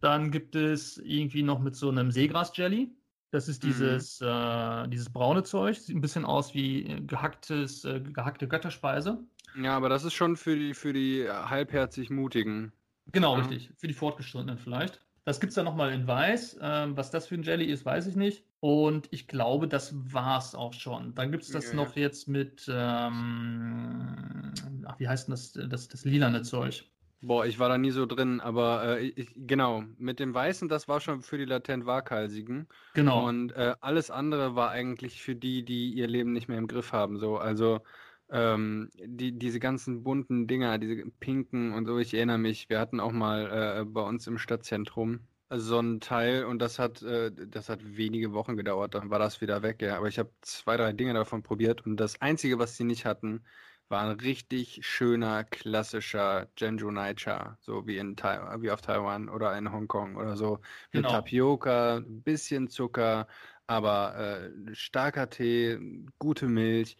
[0.01, 2.91] Dann gibt es irgendwie noch mit so einem Seegras-Jelly.
[3.33, 3.69] Das ist Mhm.
[3.69, 5.77] dieses, äh, dieses braune Zeug.
[5.77, 9.27] Sieht ein bisschen aus wie äh, gehacktes, äh, gehackte Götterspeise.
[9.55, 12.73] Ja, aber das ist schon für die, für die äh, halbherzig Mutigen.
[13.13, 13.39] Genau, Ja.
[13.39, 13.73] richtig.
[13.77, 15.01] Für die Fortgeschrittenen vielleicht.
[15.25, 16.59] Das gibt es dann nochmal in Weiß.
[16.61, 18.45] Ähm, was das für ein Jelly ist, weiß ich nicht.
[18.61, 21.15] Und ich glaube, das war es auch schon.
[21.15, 21.77] Dann gibt es das Ja.
[21.77, 24.53] noch jetzt mit, ähm,
[24.87, 26.89] ach, wie heißt denn das, das, das lilane Zeug?
[27.25, 30.89] Boah, ich war da nie so drin, aber äh, ich, genau, mit dem Weißen, das
[30.89, 32.67] war schon für die latent Waghalsigen.
[32.95, 33.29] Genau.
[33.29, 36.93] Und äh, alles andere war eigentlich für die, die ihr Leben nicht mehr im Griff
[36.93, 37.19] haben.
[37.19, 37.81] So, also
[38.29, 42.99] ähm, die, diese ganzen bunten Dinger, diese pinken und so, ich erinnere mich, wir hatten
[42.99, 47.69] auch mal äh, bei uns im Stadtzentrum so ein Teil und das hat, äh, das
[47.69, 49.97] hat wenige Wochen gedauert, dann war das wieder weg, ja.
[49.97, 53.45] Aber ich habe zwei, drei Dinge davon probiert und das Einzige, was sie nicht hatten,
[53.93, 59.57] war ein richtig schöner, klassischer Genju Naicha, so wie in Tai wie auf Taiwan oder
[59.57, 60.61] in Hongkong oder so.
[60.93, 61.11] Mit Genau.
[61.13, 63.29] Tapioca, ein bisschen Zucker,
[63.69, 64.17] aber
[64.51, 65.79] äh, starker Tee,
[66.19, 66.97] gute Milch.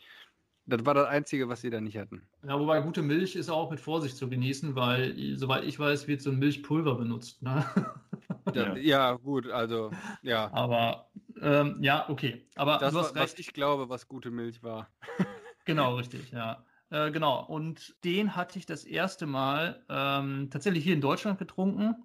[0.67, 2.29] Das war das Einzige, was sie da nicht hatten.
[2.45, 6.23] Ja, wobei gute Milch ist auch mit Vorsicht zu genießen, weil, soweit ich weiß, wird
[6.23, 7.43] so ein Milchpulver benutzt.
[7.43, 7.65] Ne?
[8.53, 8.77] Da, Ja.
[8.77, 9.13] ja.
[9.15, 9.91] gut, also
[10.23, 10.47] ja.
[10.53, 12.47] Aber ähm, ja, okay.
[12.57, 13.41] Aber Das, du hast wa- was recht.
[13.41, 14.89] ich glaube, was gute Milch war.
[15.65, 16.65] Genau, richtig, ja.
[16.93, 17.43] Äh, genau.
[17.47, 21.97] Und den hatte ich das erste Mal ähm, tatsächlich hier in Deutschland getrunken.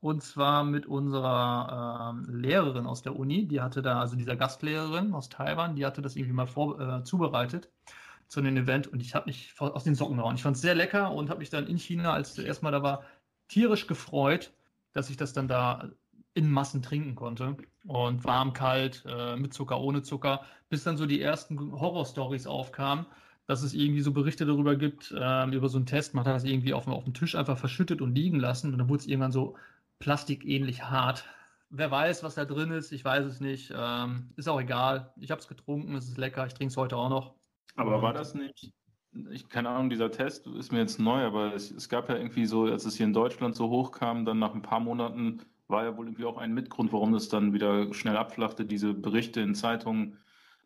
[0.00, 3.46] Und zwar mit unserer ähm, Lehrerin aus der Uni.
[3.46, 7.04] Die hatte da, also dieser Gastlehrerin aus Taiwan, die hatte das irgendwie mal vor, äh,
[7.04, 7.70] zubereitet
[8.26, 8.88] zu einem Event.
[8.88, 10.34] Und ich habe mich aus den Socken gehauen.
[10.34, 12.82] Ich fand es sehr lecker und habe mich dann in China, als ich erstmal da
[12.82, 13.04] war,
[13.46, 14.52] tierisch gefreut,
[14.92, 15.88] dass ich das dann da
[16.34, 17.56] in Massen trinken konnte.
[17.86, 23.06] Und warm, kalt, äh, mit Zucker, ohne Zucker, bis dann so die ersten Horror-Stories aufkamen,
[23.46, 26.14] dass es irgendwie so Berichte darüber gibt, ähm, über so einen Test.
[26.14, 28.78] Man hat das irgendwie auf, dem- auf dem Tisch einfach verschüttet und liegen lassen und
[28.78, 29.56] dann wurde es irgendwann so
[29.98, 31.24] plastikähnlich hart.
[31.70, 33.72] Wer weiß, was da drin ist, ich weiß es nicht.
[33.74, 35.12] Ähm, ist auch egal.
[35.20, 37.34] Ich habe es getrunken, es ist lecker, ich trinke es heute auch noch.
[37.76, 38.72] Aber war das nicht,
[39.30, 42.46] ich keine Ahnung, dieser Test ist mir jetzt neu, aber es, es gab ja irgendwie
[42.46, 45.96] so, als es hier in Deutschland so hochkam, dann nach ein paar Monaten war ja
[45.96, 50.18] wohl irgendwie auch ein Mitgrund, warum das dann wieder schnell abflachte, diese Berichte in Zeitungen,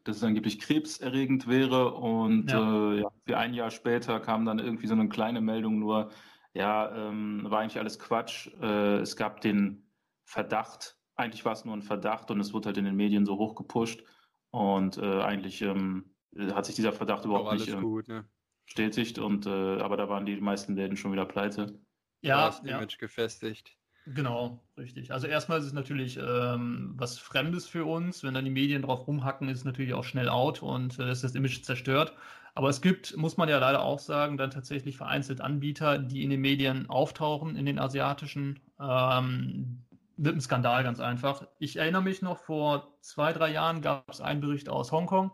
[0.07, 2.93] dass es angeblich krebserregend wäre und Ja.
[2.93, 6.11] äh, ja, für ein Jahr später kam dann irgendwie so eine kleine Meldung nur,
[6.55, 8.49] ja, ähm, war eigentlich alles Quatsch.
[8.61, 9.91] Äh, es gab den
[10.25, 13.37] Verdacht, eigentlich war es nur ein Verdacht und es wurde halt in den Medien so
[13.37, 14.05] hochgepusht.
[14.51, 16.15] Und äh, eigentlich ähm,
[16.53, 18.29] hat sich dieser Verdacht überhaupt nicht ähm, gut, ne?
[18.65, 19.19] bestätigt.
[19.19, 21.81] Und, äh, aber da waren die meisten Läden schon wieder pleite.
[22.23, 22.79] Ja, das ja.
[22.79, 23.76] Image gefestigt.
[24.09, 25.13] Genau, richtig.
[25.13, 28.23] Also erstmal ist es natürlich ähm, was Fremdes für uns.
[28.23, 31.25] Wenn dann die Medien drauf rumhacken, ist es natürlich auch schnell out und äh, ist
[31.25, 32.13] das Image zerstört.
[32.55, 36.31] Aber es gibt, muss man ja leider auch sagen, dann tatsächlich vereinzelt Anbieter, die in
[36.31, 39.85] den Medien auftauchen, in den asiatischen, ähm,
[40.17, 41.47] mit einem Skandal ganz einfach.
[41.59, 45.33] Ich erinnere mich noch, vor zwei, drei Jahren gab es einen Bericht aus Hongkong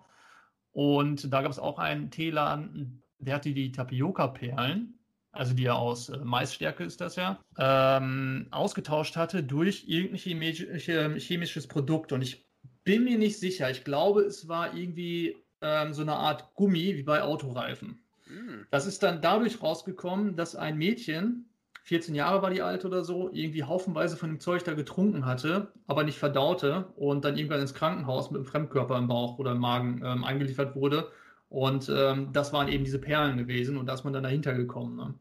[0.73, 4.99] und da gab es auch einen Teeladen, der hatte die Tapioca-Perlen
[5.33, 11.67] also die ja aus äh, Maisstärke ist das ja, ähm, ausgetauscht hatte durch irgendein chemisches
[11.67, 12.13] Produkt.
[12.13, 12.47] Und ich
[12.85, 13.71] bin mir nicht sicher.
[13.71, 18.03] Ich glaube, es war irgendwie ähm, so eine Art Gummi wie bei Autoreifen.
[18.27, 18.67] Mhm.
[18.71, 21.49] Das ist dann dadurch rausgekommen, dass ein Mädchen,
[21.85, 25.73] 14 Jahre war die alt oder so, irgendwie haufenweise von dem Zeug da getrunken hatte,
[25.87, 29.59] aber nicht verdaute und dann irgendwann ins Krankenhaus mit einem Fremdkörper im Bauch oder im
[29.59, 31.11] Magen ähm, eingeliefert wurde
[31.53, 34.97] und ähm, das waren eben diese Perlen gewesen und da ist man dann dahinter gekommen.
[34.97, 35.15] Ne?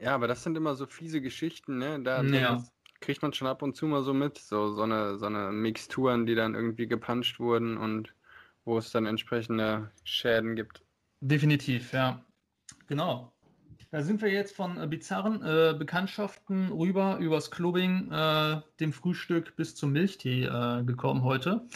[0.00, 2.00] Ja, aber das sind immer so fiese Geschichten, ne?
[2.04, 2.64] Da ja.
[3.00, 6.24] kriegt man schon ab und zu mal so mit, so, so, eine, so eine Mixturen,
[6.24, 8.14] die dann irgendwie gepanscht wurden und
[8.64, 10.84] wo es dann entsprechende Schäden gibt.
[11.20, 12.24] Definitiv, ja.
[12.86, 13.32] Genau.
[13.90, 19.56] Da sind wir jetzt von äh, bizarren äh, Bekanntschaften rüber übers Clubbing, äh, dem Frühstück
[19.56, 21.66] bis zum Milchtee äh, gekommen heute.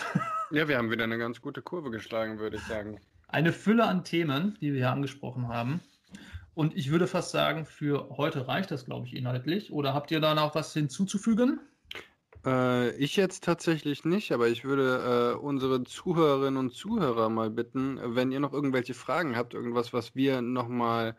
[0.53, 3.01] ja, wir haben wieder eine ganz gute Kurve geschlagen, würde ich sagen
[3.33, 5.81] eine Fülle an Themen, die wir hier angesprochen haben.
[6.55, 9.73] Und ich würde fast sagen, für heute reicht das, glaube ich, inhaltlich.
[9.73, 11.61] Oder habt ihr da noch was hinzuzufügen?
[12.45, 17.99] Äh, ich jetzt tatsächlich nicht, aber ich würde äh, unsere Zuhörerinnen und Zuhörer mal bitten,
[18.05, 21.17] wenn ihr noch irgendwelche Fragen habt, irgendwas, was wir nochmal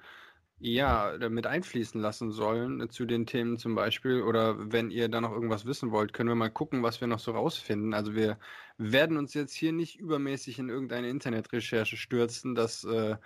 [0.64, 4.22] ja, mit einfließen lassen sollen äh, zu den Themen zum Beispiel.
[4.22, 7.20] Oder wenn ihr da noch irgendwas wissen wollt, können wir mal gucken, was wir noch
[7.20, 7.94] so rausfinden.
[7.94, 8.38] Also wir
[8.78, 12.56] werden uns jetzt hier nicht übermäßig in irgendeine Internetrecherche stürzen.
[12.56, 13.18] Das äh,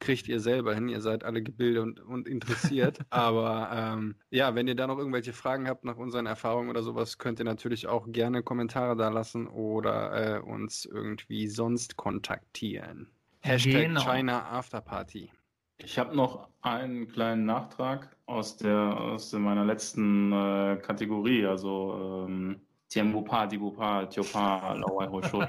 [0.00, 0.90] kriegt ihr selber hin.
[0.90, 2.98] Ihr seid alle gebildet und, und interessiert.
[3.10, 7.16] Aber ähm, ja, wenn ihr da noch irgendwelche Fragen habt nach unseren Erfahrungen oder sowas,
[7.16, 13.08] könnt ihr natürlich auch gerne Kommentare da lassen oder äh, uns irgendwie sonst kontaktieren.
[13.40, 14.02] Hashtag genau.
[14.02, 15.30] China Afterparty.
[15.78, 22.60] Ich habe noch einen kleinen Nachtrag aus der aus meiner letzten äh, Kategorie, also ähm,
[22.88, 25.42] Tiembupa, Dibupa, Tiopa, Lauai, Hosho,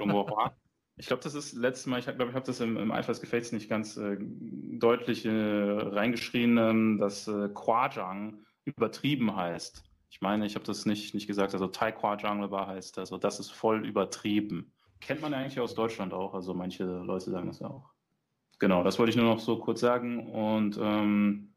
[0.96, 3.14] Ich glaube, das ist letztes Mal, ich glaube, ich habe das im, im Eifer
[3.52, 9.84] nicht ganz äh, deutlich äh, reingeschrien, ähm, dass äh, Kwajang übertrieben heißt.
[10.10, 13.52] Ich meine, ich habe das nicht, nicht gesagt, also Tai Kwajang heißt, also das ist
[13.52, 14.72] voll übertrieben.
[15.02, 17.93] Kennt man ja eigentlich aus Deutschland auch, also manche Leute sagen das ja auch.
[18.64, 20.32] Genau, das wollte ich nur noch so kurz sagen.
[20.32, 21.54] Und ähm,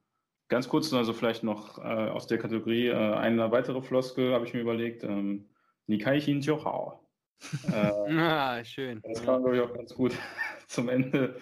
[0.49, 4.55] ganz kurz, also vielleicht noch äh, aus der Kategorie äh, eine weitere Floskel habe ich
[4.55, 5.05] mir überlegt.
[5.05, 5.49] Ähm,
[5.87, 6.99] Nikaichin Johao.
[7.73, 9.01] Äh, ah, schön.
[9.05, 10.17] Das kann man, glaube ich, auch ganz gut
[10.67, 11.41] zum Ende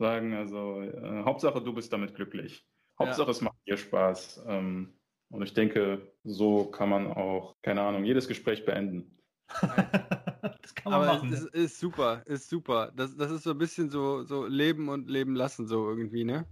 [0.00, 0.34] sagen.
[0.34, 2.66] Also, äh, Hauptsache, du bist damit glücklich.
[2.98, 3.30] Hauptsache, ja.
[3.30, 4.46] es macht dir Spaß.
[4.48, 4.98] Ähm,
[5.30, 9.16] und ich denke, so kann man auch, keine Ahnung, jedes Gespräch beenden.
[10.62, 11.32] das kann man Aber machen.
[11.32, 12.92] Es ist, ist, super, ist super.
[12.94, 16.46] Das, das ist so ein bisschen so, so Leben und Leben lassen, so irgendwie, ne?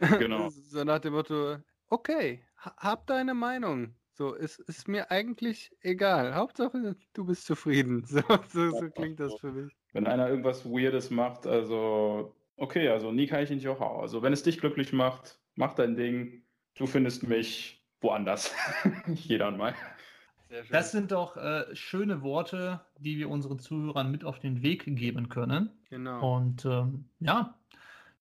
[0.18, 0.48] Genau.
[0.48, 3.94] so nach dem Motto, okay, hab deine Meinung.
[4.12, 6.34] So, es ist mir eigentlich egal.
[6.34, 8.04] Hauptsache, du bist zufrieden.
[8.06, 9.72] So, so, so klingt das für mich.
[9.92, 14.32] Wenn einer irgendwas Weirdes macht, also, okay, also nie kann ich nicht auch Also, wenn
[14.32, 16.44] es dich glücklich macht, mach dein Ding.
[16.74, 18.54] Du findest mich woanders.
[19.06, 19.74] Jeder mal.
[20.71, 25.27] Das sind doch äh, schöne Worte, die wir unseren Zuhörern mit auf den Weg geben
[25.29, 25.69] können.
[25.89, 26.35] Genau.
[26.35, 27.55] Und ähm, ja,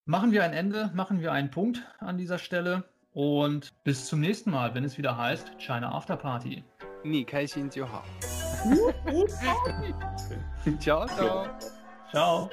[0.04, 2.84] machen wir ein Ende, machen wir einen Punkt an dieser Stelle.
[3.12, 6.64] Und bis zum nächsten Mal, wenn es wieder heißt China After Party.
[7.04, 8.02] 你开心就好。
[10.80, 11.46] ciao, ciao.
[12.10, 12.50] Ciao.